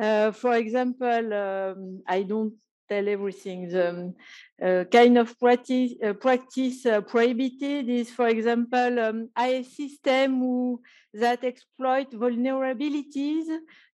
[0.00, 2.54] Uh, for example, um, I don't
[2.92, 3.68] tell everything.
[3.68, 10.80] The um, kind of practice, practice prohibited is, for example, um, a system who,
[11.14, 13.46] that exploit vulnerabilities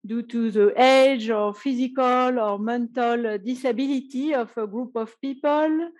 [0.04, 5.90] due to the age or physical or mental disability of a group of people.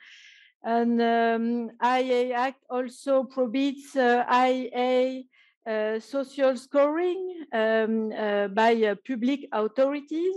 [0.63, 5.23] And um, IA Act also prohibits uh, IA
[5.69, 10.35] uh, social scoring um, uh, by uh, public authorities,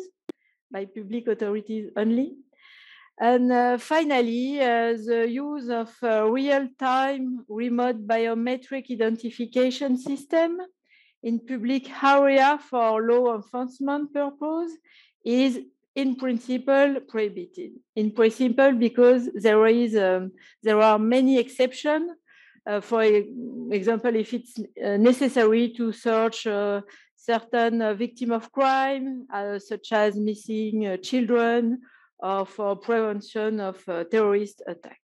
[0.69, 2.35] by public authorities only.
[3.21, 10.57] And uh, finally, uh, the use of real-time remote biometric identification system
[11.21, 14.71] in public area for law enforcement purpose
[15.23, 15.59] is
[15.95, 17.71] in principle prohibited.
[17.95, 20.31] In principle, because there is um,
[20.63, 22.11] there are many exceptions.
[22.65, 26.81] Uh, for example, if it's uh, necessary to search uh,
[27.15, 31.81] certain uh, victim of crime, uh, such as missing uh, children,
[32.45, 34.99] for prevention of terrorist attack.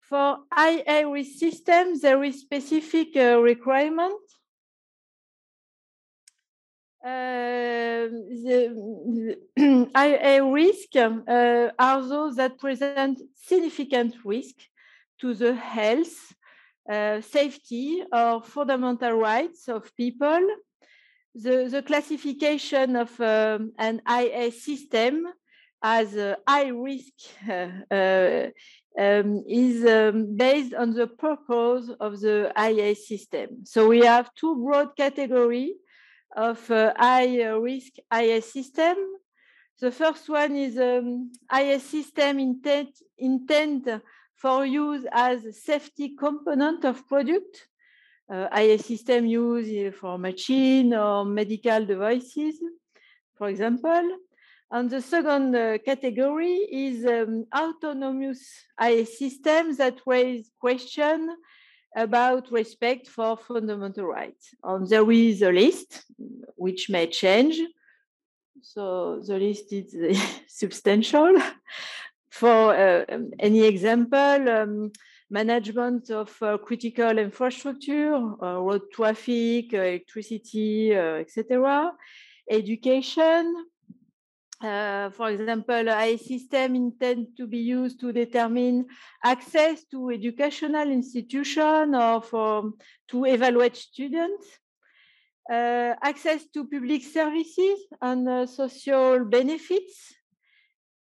[0.00, 4.20] For IA systems, there is specific requirement
[7.02, 8.08] uh,
[8.44, 9.36] the,
[9.96, 14.56] IA risk uh, are those that present significant risk
[15.20, 16.34] to the health,
[16.90, 20.46] uh, safety, or fundamental rights of people.
[21.34, 25.26] The, the classification of um, an IA system
[25.82, 27.12] as a high risk
[27.48, 28.46] uh, uh,
[28.98, 33.64] um, is um, based on the purpose of the IA system.
[33.64, 35.74] So we have two broad categories
[36.36, 38.96] of uh, high risk IS system.
[39.80, 43.88] The first one is um, IS system intent, intent
[44.36, 47.68] for use as safety component of product.
[48.28, 52.60] Uh, IS system used for machine or medical devices,
[53.36, 54.18] for example.
[54.72, 58.40] And the second uh, category is um, autonomous
[58.80, 61.30] AI systems that raise questions
[61.96, 64.54] about respect for fundamental rights.
[64.62, 66.04] And there is a list
[66.54, 67.60] which may change.
[68.62, 71.36] So the list is substantial.
[72.30, 74.92] For uh, um, any example, um,
[75.30, 81.92] management of uh, critical infrastructure, uh, road traffic, electricity, uh, etc.
[82.48, 83.66] Education,
[84.62, 88.86] uh, for example, a system intended to be used to determine
[89.24, 92.72] access to educational institution or for,
[93.08, 94.46] to evaluate students,
[95.50, 100.14] uh, access to public services and uh, social benefits,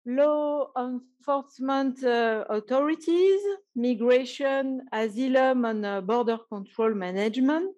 [0.06, 3.40] law enforcement uh, authorities,
[3.76, 7.76] migration, asylum and uh, border control management.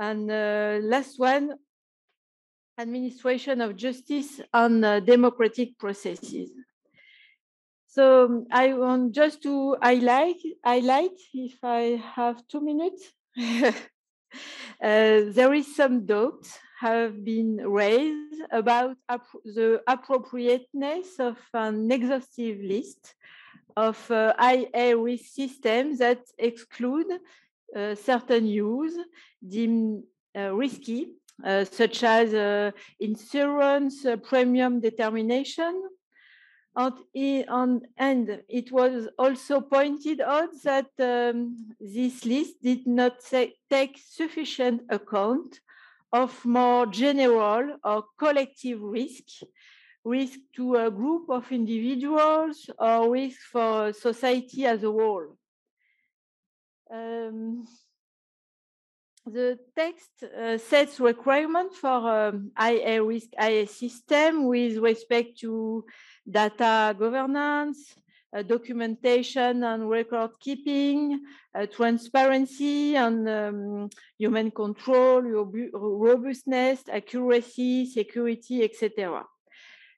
[0.00, 0.26] And
[0.90, 1.54] last one,
[2.78, 6.50] administration of justice and uh, democratic processes.
[7.86, 13.12] So I want just to highlight, highlight if I have two minutes.
[13.38, 13.70] uh,
[14.80, 16.44] there is some doubt
[16.80, 18.96] have been raised about
[19.44, 23.14] the appropriateness of an exhaustive list
[23.76, 27.06] of uh, IA risk systems that exclude
[27.76, 28.96] uh, certain use
[29.46, 30.02] deemed
[30.36, 31.14] uh, risky
[31.64, 32.70] such as uh,
[33.00, 35.82] insurance uh, premium determination.
[36.76, 43.20] And, on, and it was also pointed out that um, this list did not
[43.70, 45.60] take sufficient account
[46.12, 49.24] of more general or collective risk,
[50.04, 55.36] risk to a group of individuals or risk for society as a whole.
[56.92, 57.66] Um,
[59.26, 65.84] the text uh, sets requirements for um, IA risk IA system with respect to
[66.28, 67.94] data governance,
[68.36, 71.20] uh, documentation and record keeping,
[71.54, 75.22] uh, transparency and um, human control,
[75.72, 79.24] robustness, accuracy, security, etc.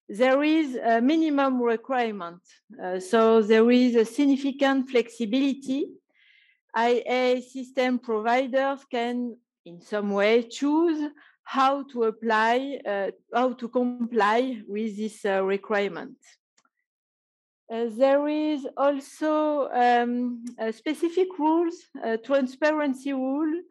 [0.08, 2.42] There is a minimum requirement.
[2.80, 5.88] Uh, so there is a significant flexibility.
[6.76, 11.10] IA system providers can in some way choose
[11.42, 16.16] how to apply, uh, how to comply with this uh, requirement.
[17.72, 21.74] Uh, there is also um, specific rules,
[22.24, 23.62] transparency rule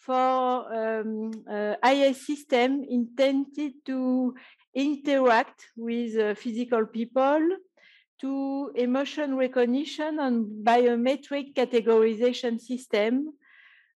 [0.00, 4.34] for um, uh, IA system intended to
[4.74, 7.40] interact with uh, physical people,
[8.20, 13.32] to emotion recognition and biometric categorization system,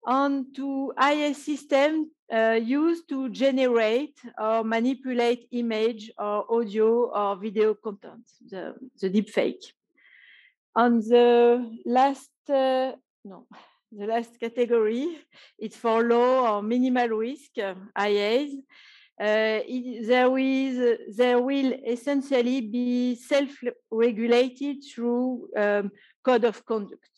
[0.07, 7.75] and to IA system uh, used to generate or manipulate image or audio or video
[7.75, 9.62] content, the, the deepfake.
[10.75, 12.93] On the last, uh,
[13.25, 13.47] no,
[13.93, 15.18] the last category,
[15.59, 18.53] it's for low or minimal risk uh, IAs.
[19.23, 25.93] Uh, it, there is there will essentially be self-regulated through um,
[26.25, 27.09] code of conduct.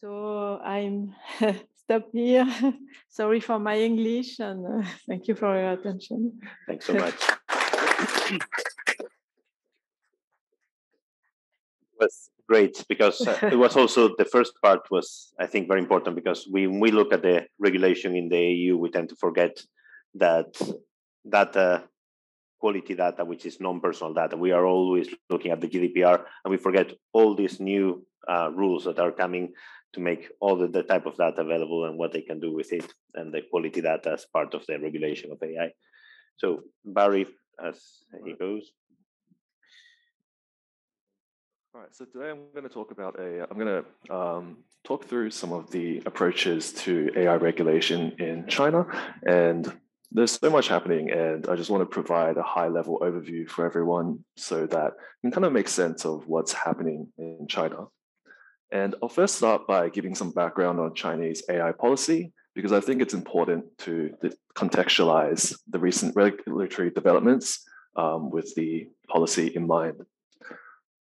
[0.00, 1.14] So I'm
[1.76, 2.48] stop here.
[3.08, 6.40] Sorry for my English and uh, thank you for your attention.
[6.66, 7.14] Thanks so much.
[12.00, 16.16] was great because uh, it was also the first part was I think very important
[16.16, 19.62] because when we look at the regulation in the EU we tend to forget
[20.16, 20.50] that
[21.28, 21.84] data
[22.58, 26.56] quality data which is non-personal data we are always looking at the GDPR and we
[26.56, 29.52] forget all these new uh, rules that are coming
[29.92, 32.72] to make all the, the type of data available and what they can do with
[32.72, 35.70] it and the quality data as part of the regulation of AI.
[36.36, 37.26] So Barry,
[37.64, 37.80] as
[38.24, 38.72] he goes.
[41.74, 45.06] All right, so today I'm going to talk about a, I'm going to um, talk
[45.06, 48.86] through some of the approaches to AI regulation in China.
[49.26, 49.72] And
[50.14, 53.66] there's so much happening, and I just want to provide a high level overview for
[53.66, 57.88] everyone so that you can kind of make sense of what's happening in China.
[58.70, 63.02] And I'll first start by giving some background on Chinese AI policy, because I think
[63.02, 64.14] it's important to
[64.56, 67.64] contextualize the recent regulatory developments
[67.96, 69.96] um, with the policy in mind.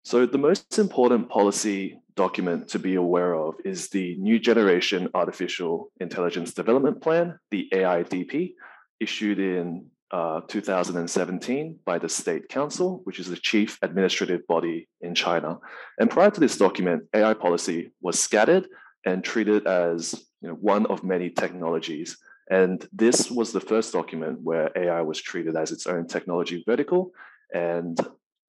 [0.05, 5.91] So, the most important policy document to be aware of is the New Generation Artificial
[5.99, 8.53] Intelligence Development Plan, the AIDP,
[9.01, 15.15] issued in uh, 2017 by the State Council, which is the chief administrative body in
[15.15, 15.59] China.
[15.99, 18.69] And prior to this document, AI policy was scattered
[19.05, 22.17] and treated as you know, one of many technologies.
[22.51, 27.13] And this was the first document where AI was treated as its own technology vertical
[27.53, 27.99] and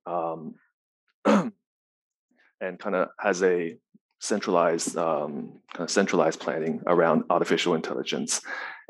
[0.06, 0.56] um,
[1.26, 3.78] and kind of has a
[4.26, 8.42] centralized um, kind of centralized planning around artificial intelligence.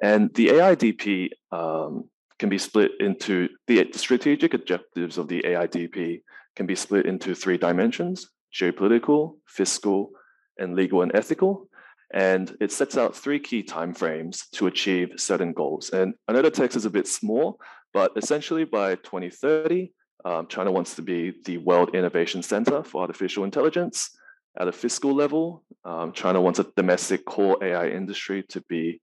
[0.01, 2.09] And the AIDP um,
[2.39, 6.21] can be split into the strategic objectives of the AIDP
[6.55, 10.11] can be split into three dimensions geopolitical, fiscal,
[10.57, 11.67] and legal and ethical.
[12.13, 15.89] And it sets out three key timeframes to achieve certain goals.
[15.89, 17.59] And I know the text is a bit small,
[17.93, 19.91] but essentially by 2030,
[20.23, 24.14] um, China wants to be the world innovation center for artificial intelligence.
[24.58, 29.01] At a fiscal level, um, China wants a domestic core AI industry to be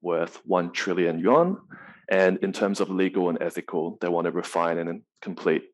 [0.00, 1.58] worth 1 trillion yuan.
[2.08, 5.64] And in terms of legal and ethical, they want to refine and complete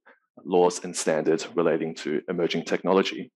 [0.45, 3.31] laws and standards relating to emerging technology.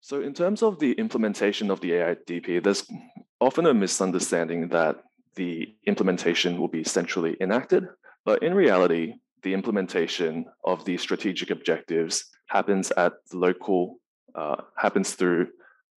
[0.00, 2.86] So in terms of the implementation of the AIDP, there's
[3.40, 4.96] often a misunderstanding that
[5.34, 7.84] the implementation will be centrally enacted,
[8.24, 14.00] but in reality, the implementation of the strategic objectives happens at local,
[14.34, 15.48] uh, happens through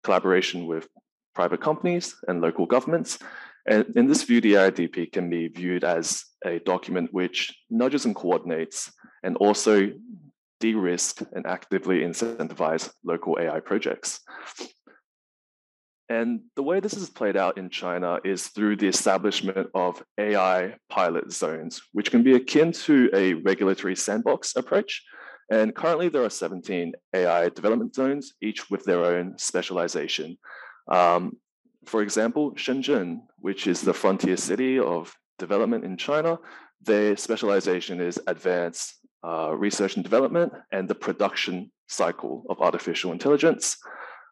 [0.05, 0.88] collaboration with
[1.34, 3.18] private companies and local governments,
[3.66, 8.16] and in this view, the AIDP can be viewed as a document which nudges and
[8.16, 8.90] coordinates
[9.22, 9.92] and also
[10.61, 14.20] de-risk and actively incentivize local AI projects.
[16.09, 20.74] And the way this is played out in China is through the establishment of AI
[20.88, 25.05] pilot zones, which can be akin to a regulatory sandbox approach.
[25.51, 30.38] And currently, there are 17 AI development zones, each with their own specialization.
[30.88, 31.36] Um,
[31.86, 36.38] for example, Shenzhen, which is the frontier city of development in China,
[36.82, 38.94] their specialization is advanced
[39.26, 43.76] uh, research and development and the production cycle of artificial intelligence.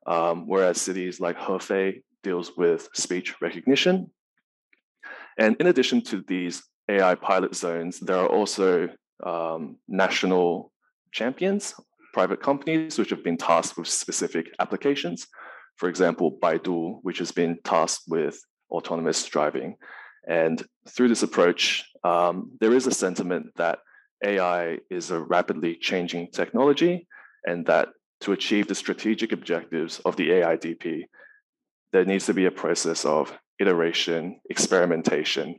[0.07, 4.11] Um, whereas cities like Hefei deals with speech recognition.
[5.37, 8.89] And in addition to these AI pilot zones, there are also
[9.25, 10.73] um, national
[11.13, 11.75] champions,
[12.13, 15.27] private companies, which have been tasked with specific applications.
[15.77, 18.41] For example, Baidu, which has been tasked with
[18.71, 19.77] autonomous driving.
[20.29, 23.79] And through this approach, um, there is a sentiment that
[24.25, 27.07] AI is a rapidly changing technology
[27.47, 27.89] and that
[28.21, 31.05] to achieve the strategic objectives of the AIDP,
[31.93, 35.57] there needs to be a process of iteration, experimentation,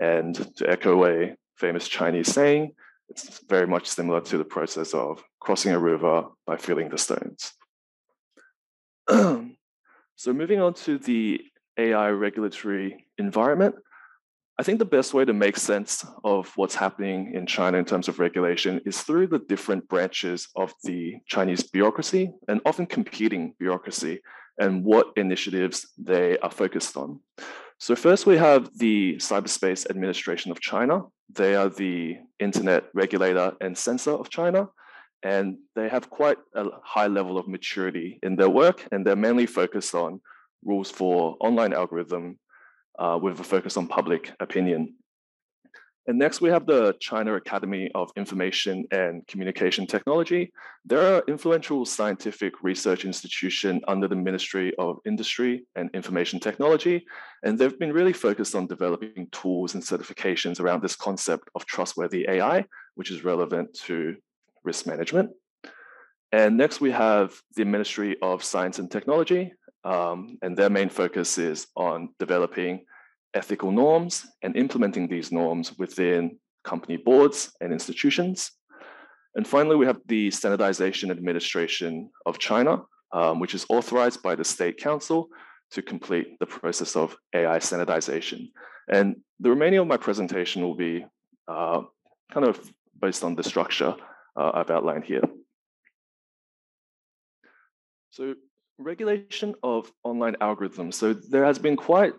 [0.00, 2.72] and to echo a famous Chinese saying,
[3.12, 7.52] it's very much similar to the process of crossing a river by feeling the stones.
[9.10, 11.40] so moving on to the
[11.78, 13.74] AI regulatory environment,
[14.58, 18.08] I think the best way to make sense of what's happening in China in terms
[18.08, 24.20] of regulation is through the different branches of the Chinese bureaucracy and often competing bureaucracy
[24.58, 27.20] and what initiatives they are focused on.
[27.82, 31.02] So, first, we have the Cyberspace Administration of China.
[31.34, 34.68] They are the internet regulator and censor of China.
[35.24, 39.46] And they have quite a high level of maturity in their work, and they're mainly
[39.46, 40.20] focused on
[40.64, 42.38] rules for online algorithm
[43.00, 44.94] uh, with a focus on public opinion.
[46.08, 50.52] And next, we have the China Academy of Information and Communication Technology.
[50.84, 57.06] They're an influential scientific research institution under the Ministry of Industry and Information Technology.
[57.44, 62.26] And they've been really focused on developing tools and certifications around this concept of trustworthy
[62.28, 62.64] AI,
[62.96, 64.16] which is relevant to
[64.64, 65.30] risk management.
[66.32, 69.52] And next, we have the Ministry of Science and Technology.
[69.84, 72.86] Um, and their main focus is on developing
[73.34, 78.52] ethical norms and implementing these norms within company boards and institutions.
[79.34, 84.44] And finally, we have the Standardization Administration of China, um, which is authorized by the
[84.44, 85.28] State Council
[85.70, 88.50] to complete the process of AI standardization.
[88.88, 91.04] And the remaining of my presentation will be
[91.48, 91.82] uh,
[92.30, 92.60] kind of
[93.00, 93.94] based on the structure
[94.36, 95.22] uh, I've outlined here.
[98.10, 98.34] So
[98.78, 100.94] regulation of online algorithms.
[100.94, 102.12] So there has been quite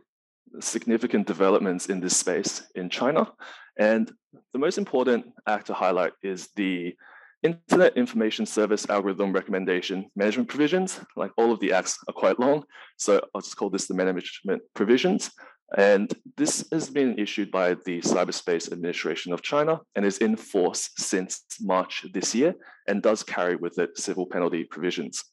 [0.59, 3.31] significant developments in this space in China.
[3.77, 4.11] And
[4.53, 6.95] the most important act to highlight is the
[7.43, 11.01] Internet Information Service Algorithm Recommendation Management Provisions.
[11.17, 12.63] Like all of the acts are quite long,
[12.97, 15.31] so I'll just call this the management provisions.
[15.77, 20.91] And this has been issued by the Cyberspace Administration of China and is in force
[20.97, 22.53] since March this year
[22.87, 25.23] and does carry with it civil penalty provisions.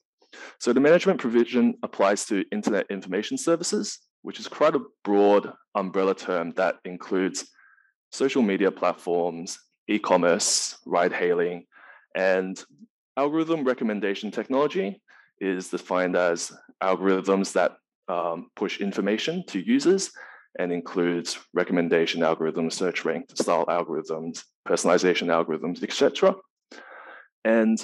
[0.59, 6.15] So the management provision applies to Internet Information Services, which is quite a broad umbrella
[6.15, 7.47] term that includes
[8.11, 11.65] social media platforms, e-commerce, ride hailing,
[12.15, 12.63] and
[13.17, 15.01] algorithm recommendation technology
[15.39, 16.51] is defined as
[16.83, 20.11] algorithms that um, push information to users
[20.59, 26.35] and includes recommendation algorithms, search ranked style algorithms, personalization algorithms, etc.
[27.45, 27.81] And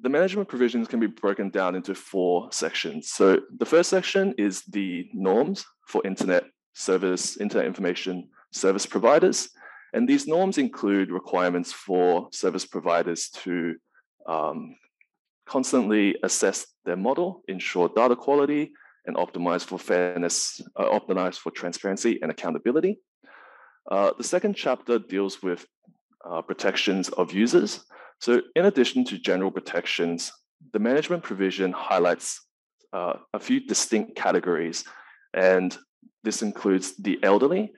[0.00, 3.10] the management provisions can be broken down into four sections.
[3.10, 9.50] So the first section is the norms for internet service, internet information service providers.
[9.92, 13.76] And these norms include requirements for service providers to
[14.28, 14.76] um,
[15.46, 18.72] constantly assess their model, ensure data quality,
[19.06, 22.98] and optimize for fairness, uh, optimize for transparency and accountability.
[23.88, 25.66] Uh, the second chapter deals with
[26.28, 27.84] uh, protections of users.
[28.20, 30.32] So in addition to general protections,
[30.72, 32.40] the management provision highlights
[32.92, 34.84] uh, a few distinct categories,
[35.34, 35.76] and
[36.22, 37.72] this includes the elderly.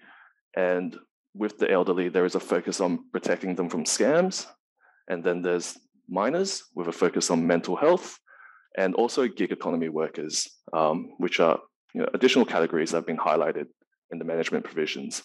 [0.56, 0.96] And
[1.34, 4.46] with the elderly, there is a focus on protecting them from scams.
[5.08, 5.78] And then there's
[6.08, 8.18] minors with a focus on mental health,
[8.76, 11.58] and also gig economy workers, um, which are
[11.94, 13.66] you know, additional categories that have been highlighted
[14.10, 15.22] in the management provisions.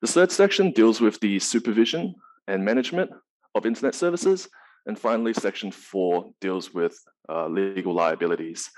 [0.00, 2.14] The third section deals with the supervision
[2.46, 3.10] and management
[3.56, 4.48] of internet services.
[4.86, 6.96] And finally, section four deals with
[7.28, 8.70] uh, legal liabilities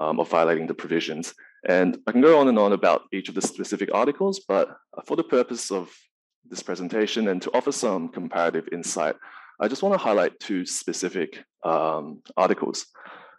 [0.00, 1.34] um, of violating the provisions.
[1.66, 4.76] And I can go on and on about each of the specific articles, but
[5.06, 5.90] for the purpose of
[6.46, 9.16] this presentation and to offer some comparative insight,
[9.60, 12.86] I just want to highlight two specific um, articles.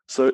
[0.08, 0.32] So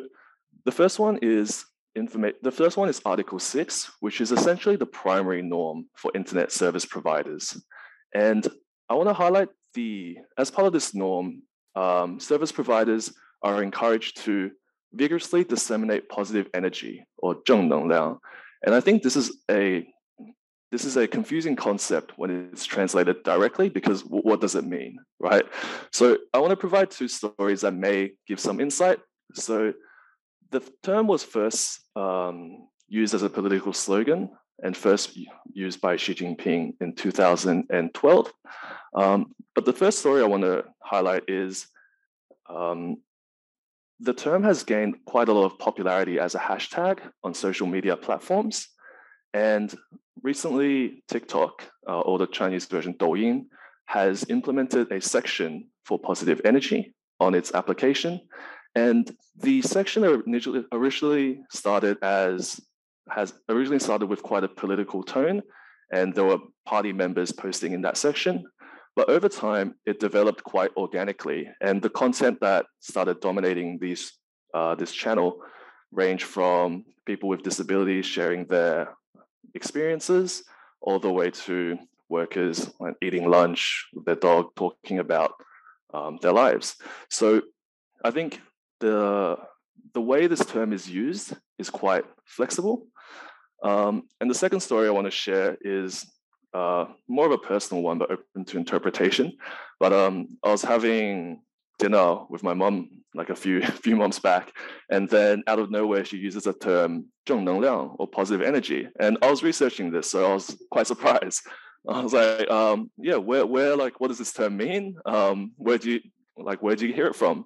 [0.64, 5.42] the first one is the first one is Article 6, which is essentially the primary
[5.42, 7.62] norm for internet service providers.
[8.14, 8.48] And
[8.90, 11.43] I want to highlight the, as part of this norm,
[11.75, 13.13] um, service providers
[13.43, 14.51] are encouraged to
[14.93, 18.21] vigorously disseminate positive energy or 正能量.
[18.63, 19.87] And I think this is a
[20.73, 25.45] this is a confusing concept when it's translated directly because what does it mean, right?
[25.93, 28.99] So I want to provide two stories that may give some insight.
[29.35, 29.73] So
[30.51, 34.31] the term was first um, used as a political slogan
[34.62, 35.18] and first
[35.54, 38.34] used by Xi Jinping in 2012.
[38.94, 41.68] Um, but the first story I want to highlight is
[42.50, 42.98] um,
[44.00, 47.96] the term has gained quite a lot of popularity as a hashtag on social media
[47.96, 48.68] platforms.
[49.34, 49.74] And
[50.24, 53.46] recently, TikTok, uh, or the Chinese version Douyin,
[53.86, 58.22] has implemented a section for positive energy on its application.
[58.76, 62.60] And the section originally, originally started as
[63.10, 65.42] has originally started with quite a political tone,
[65.92, 68.46] and there were party members posting in that section.
[68.96, 74.14] But over time, it developed quite organically, and the content that started dominating these
[74.54, 75.40] uh, this channel
[75.92, 78.94] range from people with disabilities sharing their
[79.56, 80.44] experiences,
[80.82, 81.78] all the way to
[82.10, 82.70] workers
[83.02, 85.34] eating lunch with their dog, talking about
[85.94, 86.76] um, their lives.
[87.10, 87.42] So
[88.04, 88.42] I think
[88.80, 89.38] the
[89.94, 92.88] the way this term is used is quite flexible.
[93.64, 96.06] Um, and the second story I want to share is
[96.54, 99.38] uh, more of a personal one, but open to interpretation.
[99.80, 101.42] But um, I was having
[101.80, 104.52] dinner with my mom like a few few months back,
[104.90, 108.88] and then out of nowhere she uses the term "正能量" or positive energy.
[109.00, 111.42] And I was researching this, so I was quite surprised.
[111.90, 114.96] I was like, um, "Yeah, where where like what does this term mean?
[115.06, 116.00] Um, where do you
[116.38, 117.46] like where do you hear it from?"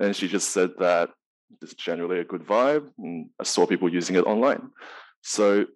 [0.00, 1.10] And she just said that
[1.62, 4.70] it's generally a good vibe, and I saw people using it online.
[5.22, 5.66] So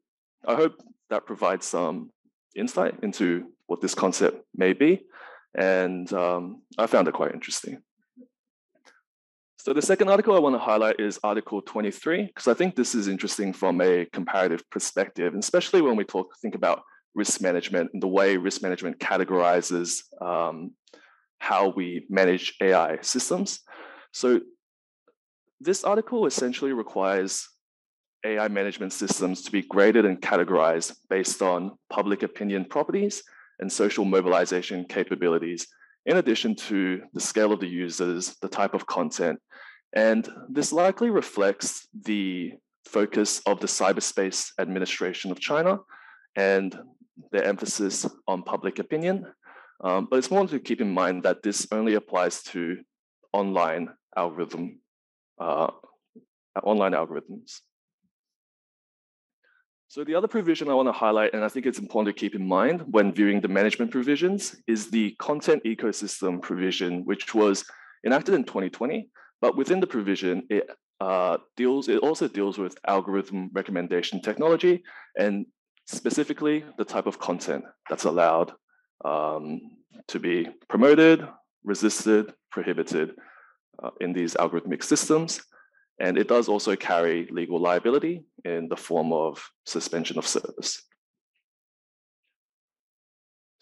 [0.47, 0.75] I hope
[1.11, 2.11] that provides some
[2.57, 5.03] insight into what this concept may be.
[5.57, 7.79] And um, I found it quite interesting.
[9.59, 12.95] So the second article I want to highlight is Article 23, because I think this
[12.95, 16.83] is interesting from a comparative perspective, especially when we talk think about
[17.15, 20.73] risk management and the way risk management categorizes um,
[21.39, 23.61] how we manage AI systems.
[24.13, 24.41] So
[25.65, 27.49] this article essentially requires
[28.25, 33.23] AI management systems to be graded and categorized based on public opinion properties
[33.61, 35.67] and social mobilization capabilities,
[36.07, 39.41] in addition to the scale of the users, the type of content.
[39.95, 42.53] And this likely reflects the
[42.87, 45.79] focus of the Cyberspace Administration of China
[46.37, 46.77] and
[47.33, 49.25] their emphasis on public opinion.
[49.83, 52.79] Um, but it's important to keep in mind that this only applies to
[53.33, 54.81] online algorithm,
[55.39, 55.71] uh,
[56.63, 57.61] online algorithms.
[59.89, 62.35] So the other provision I want to highlight, and I think it's important to keep
[62.35, 67.65] in mind when viewing the management provisions, is the content ecosystem provision, which was
[68.05, 69.09] enacted in 2020.
[69.41, 70.69] But within the provision, it
[71.01, 71.89] uh, deals.
[71.89, 74.83] It also deals with algorithm recommendation technology,
[75.19, 75.47] and
[75.87, 78.53] specifically the type of content that's allowed
[79.05, 79.61] um,
[80.09, 81.29] to be promoted,
[81.63, 83.15] resisted, prohibited
[83.83, 85.41] uh, in these algorithmic systems.
[86.01, 90.83] And it does also carry legal liability in the form of suspension of service.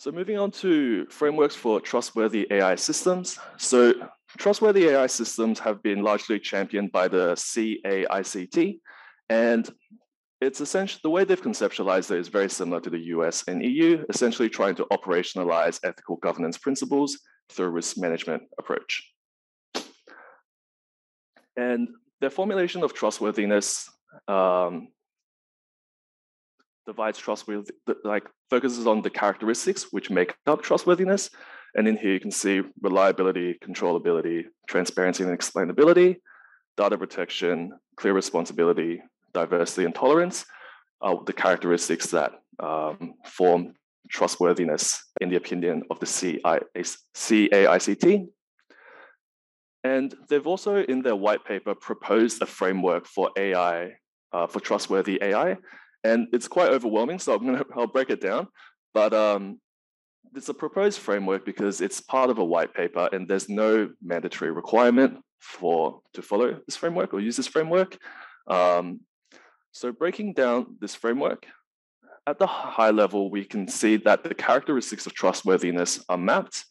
[0.03, 3.39] So moving on to frameworks for trustworthy AI systems.
[3.57, 3.95] So
[4.37, 8.81] trustworthy AI systems have been largely championed by the CAICT,
[9.29, 9.71] and
[10.41, 14.05] it's essentially the way they've conceptualized it is very similar to the US and EU,
[14.09, 19.12] essentially trying to operationalize ethical governance principles through risk management approach.
[21.57, 21.89] And
[22.21, 23.91] the formulation of trustworthiness
[24.29, 24.89] um,
[26.87, 27.73] divides trustworthy,
[28.05, 31.31] like focuses on the characteristics which make up trustworthiness.
[31.75, 36.17] And in here you can see reliability, controllability, transparency and explainability,
[36.77, 40.45] data protection, clear responsibility, diversity and tolerance
[41.01, 43.75] are the characteristics that um, form
[44.11, 48.27] trustworthiness in the opinion of the CAICT.
[49.85, 53.93] And they've also, in their white paper, proposed a framework for AI,
[54.33, 55.57] uh, for trustworthy AI.
[56.05, 58.49] And it's quite overwhelming, so I'm gonna, I'll break it down.
[58.95, 59.61] But um,
[60.35, 64.51] it's a proposed framework because it's part of a white paper and there's no mandatory
[64.51, 67.99] requirement for to follow this framework or use this framework.
[68.47, 69.01] Um,
[69.73, 71.47] so breaking down this framework,
[72.27, 76.65] at the high level, we can see that the characteristics of trustworthiness are mapped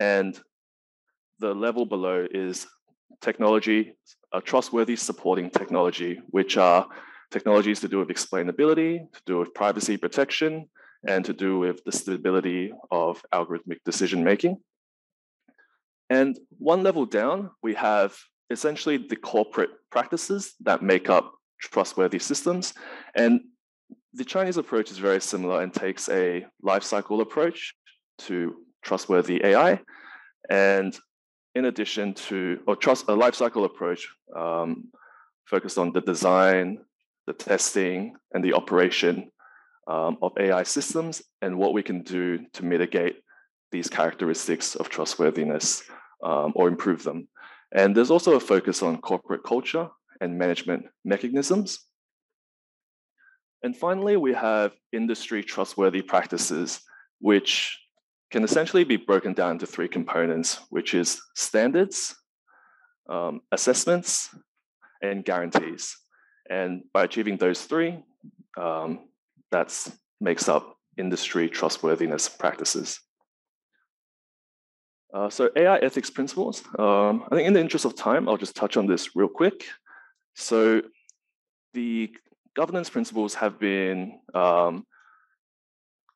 [0.00, 0.40] and
[1.44, 2.66] the level below is
[3.20, 3.94] technology,
[4.32, 6.88] a trustworthy supporting technology, which are
[7.30, 10.70] technologies to do with explainability, to do with privacy protection,
[11.06, 14.56] and to do with the stability of algorithmic decision making.
[16.08, 18.16] And one level down, we have
[18.48, 22.72] essentially the corporate practices that make up trustworthy systems.
[23.14, 23.42] And
[24.14, 27.74] the Chinese approach is very similar and takes a life cycle approach
[28.20, 29.80] to trustworthy AI.
[30.48, 30.98] And
[31.54, 34.88] in addition to, or trust a lifecycle approach, um,
[35.46, 36.78] focused on the design,
[37.26, 39.30] the testing, and the operation
[39.86, 43.16] um, of AI systems and what we can do to mitigate
[43.70, 45.82] these characteristics of trustworthiness
[46.24, 47.28] um, or improve them.
[47.72, 49.88] And there's also a focus on corporate culture
[50.20, 51.80] and management mechanisms.
[53.62, 56.80] And finally, we have industry trustworthy practices,
[57.20, 57.78] which
[58.34, 62.16] can essentially be broken down into three components, which is standards,
[63.08, 64.34] um, assessments,
[65.00, 65.96] and guarantees.
[66.50, 67.96] And by achieving those three,
[68.60, 69.06] um,
[69.52, 69.70] that
[70.20, 72.98] makes up industry trustworthiness practices.
[75.14, 78.56] Uh, so AI ethics principles, um, I think in the interest of time, I'll just
[78.56, 79.64] touch on this real quick.
[80.34, 80.82] So
[81.72, 82.12] the
[82.56, 84.84] governance principles have been, um,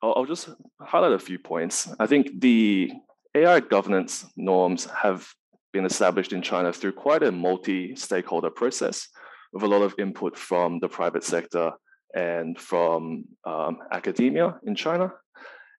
[0.01, 1.89] I'll, I'll just highlight a few points.
[1.99, 2.91] I think the
[3.35, 5.27] AI governance norms have
[5.71, 9.07] been established in China through quite a multi-stakeholder process
[9.53, 11.71] with a lot of input from the private sector
[12.15, 15.13] and from um, academia in China.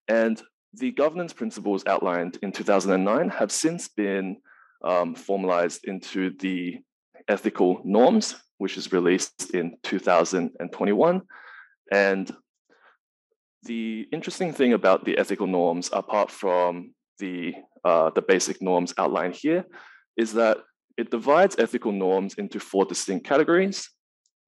[0.07, 0.41] And
[0.73, 4.37] the governance principles outlined in 2009 have since been
[4.83, 6.79] um, formalized into the
[7.27, 11.21] ethical norms, which is released in 2021.
[11.91, 12.31] And
[13.63, 17.53] the interesting thing about the ethical norms, apart from the,
[17.83, 19.65] uh, the basic norms outlined here,
[20.17, 20.57] is that
[20.97, 23.89] it divides ethical norms into four distinct categories.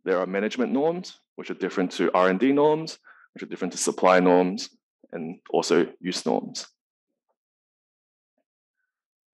[0.03, 2.97] There are management norms, which are different to R&D norms,
[3.34, 4.70] which are different to supply norms,
[5.11, 6.68] and also use norms.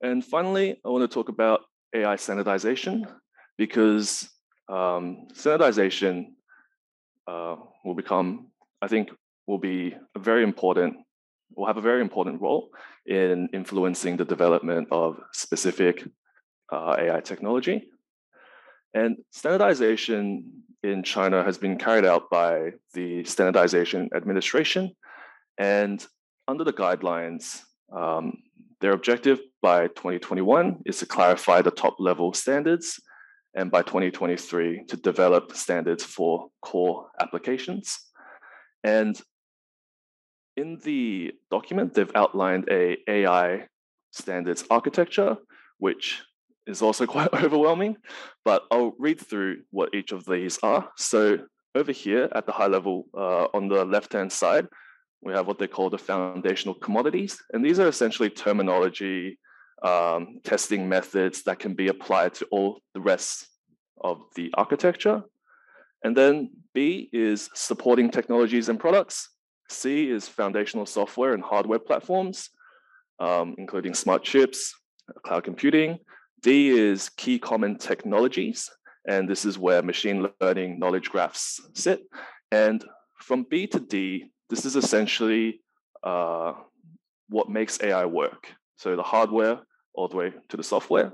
[0.01, 1.61] And finally, I want to talk about
[1.93, 3.05] AI standardization
[3.57, 4.29] because
[4.69, 6.35] um, standardization
[7.27, 8.47] uh, will become,
[8.81, 9.11] I think,
[9.49, 10.95] will be a very important,
[11.55, 12.69] will have a very important role
[13.07, 16.05] in influencing the development of specific
[16.71, 17.77] uh, AI technology.
[18.93, 20.23] And standardization
[20.83, 24.91] in China has been carried out by the Standardization Administration,
[25.57, 26.05] and
[26.47, 28.33] under the guidelines, um,
[28.81, 32.99] their objective by 2021 is to clarify the top level standards,
[33.55, 37.99] and by 2023 to develop standards for core applications.
[38.83, 39.19] And
[40.59, 43.67] in the document, they've outlined a AI
[44.11, 45.37] standards architecture,
[45.77, 46.21] which
[46.67, 47.95] is also quite overwhelming,
[48.43, 50.89] but I'll read through what each of these are.
[50.97, 51.39] So
[51.75, 54.67] over here at the high level uh, on the left-hand side,
[55.21, 57.37] we have what they call the foundational commodities.
[57.53, 59.37] And these are essentially terminology,
[59.83, 63.47] um, testing methods that can be applied to all the rest
[64.01, 65.23] of the architecture.
[66.03, 69.29] And then B is supporting technologies and products.
[69.69, 72.49] C is foundational software and hardware platforms,
[73.19, 74.73] um, including smart chips,
[75.25, 75.99] cloud computing.
[76.41, 78.69] D is key common technologies.
[79.07, 82.01] And this is where machine learning knowledge graphs sit.
[82.51, 82.83] And
[83.15, 85.61] from B to D, this is essentially
[86.03, 86.53] uh,
[87.29, 88.47] what makes AI work.
[88.77, 89.59] So the hardware
[89.93, 91.13] all the way to the software.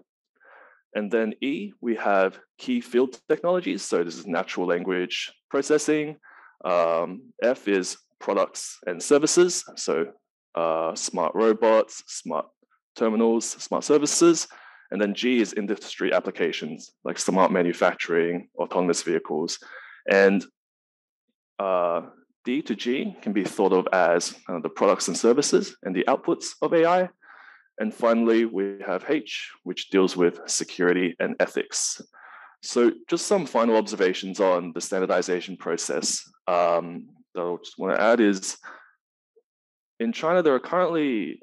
[0.94, 3.82] And then E, we have key field technologies.
[3.84, 6.18] So this is natural language processing.
[6.64, 9.64] Um, F is products and services.
[9.76, 10.08] So
[10.56, 12.48] uh, smart robots, smart
[12.96, 14.48] terminals, smart services.
[14.90, 19.60] And then G is industry applications like smart manufacturing, autonomous vehicles.
[20.10, 20.44] And
[21.60, 22.02] uh,
[22.46, 26.06] D to G can be thought of as uh, the products and services and the
[26.08, 27.10] outputs of AI.
[27.78, 32.02] And finally, we have H, which deals with security and ethics.
[32.64, 38.20] So just some final observations on the standardization process um, I just want to add
[38.20, 38.58] is
[40.00, 41.42] in China, there are currently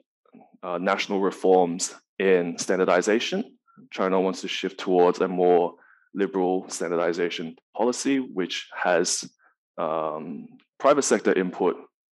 [0.63, 3.59] uh, national reforms in standardization.
[3.91, 5.75] China wants to shift towards a more
[6.15, 9.25] liberal standardization policy, which has
[9.79, 11.77] um, private sector input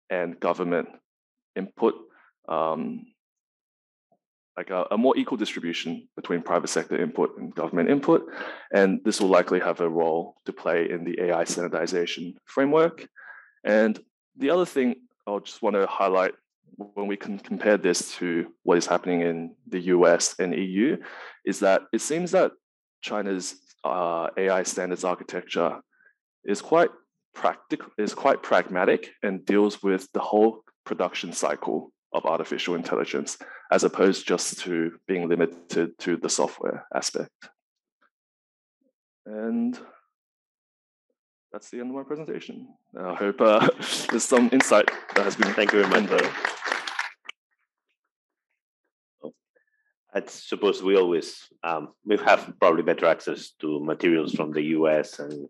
[0.10, 0.88] and government
[1.56, 1.94] input,
[2.50, 3.06] um,
[4.58, 8.24] like a, a, more equal distribution between private sector input and government input.
[8.74, 13.08] And this will likely have a role to play in the AI standardization framework.
[13.64, 14.00] And
[14.38, 14.96] the other thing
[15.26, 16.34] I'll just want to highlight
[16.76, 20.98] when we can compare this to what is happening in the US and EU
[21.46, 22.52] is that it seems that
[23.02, 25.80] China's uh, AI standards architecture
[26.44, 26.90] is quite
[27.34, 33.38] practical is quite pragmatic and deals with the whole production cycle of artificial intelligence
[33.72, 37.32] as opposed just to being limited to the software aspect.
[39.26, 39.80] And
[41.54, 42.68] that's the end of my presentation
[43.00, 43.68] i hope uh,
[44.10, 46.24] there's some insight that has been thank you very much
[50.16, 55.20] I suppose we always um, we have probably better access to materials from the US
[55.20, 55.50] and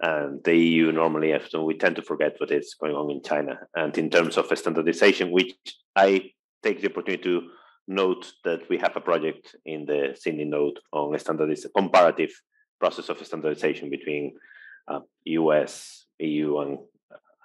[0.00, 1.36] and the EU normally.
[1.48, 3.58] So we tend to forget what is going on in China.
[3.74, 5.54] And in terms of standardization, which
[5.96, 6.30] I
[6.62, 7.48] take the opportunity to
[7.88, 12.30] note that we have a project in the Sydney node on standardization comparative
[12.78, 14.34] process of standardization between
[14.88, 16.78] uh, US, EU, and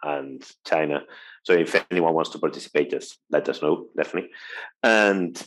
[0.03, 1.01] and China.
[1.43, 4.31] So if anyone wants to participate, just let us know, definitely.
[4.81, 5.41] And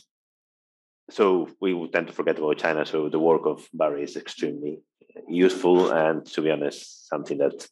[1.09, 2.85] so we would tend to forget about China.
[2.85, 4.79] So the work of Barry is extremely
[5.27, 7.67] useful and to be honest, something that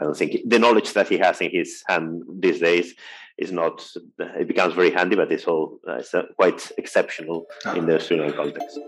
[0.00, 2.94] I don't think the knowledge that he has in his hand these days
[3.38, 3.86] is not,
[4.18, 8.32] it becomes very handy, but it's all uh, it's, uh, quite exceptional in the Australian
[8.34, 8.78] context.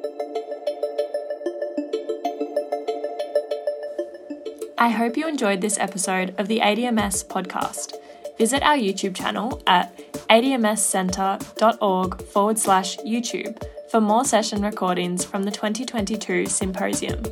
[4.82, 7.94] I hope you enjoyed this episode of the ADMS podcast.
[8.36, 9.96] Visit our YouTube channel at
[10.28, 13.62] admscentre.org forward slash YouTube
[13.92, 17.22] for more session recordings from the 2022 symposium.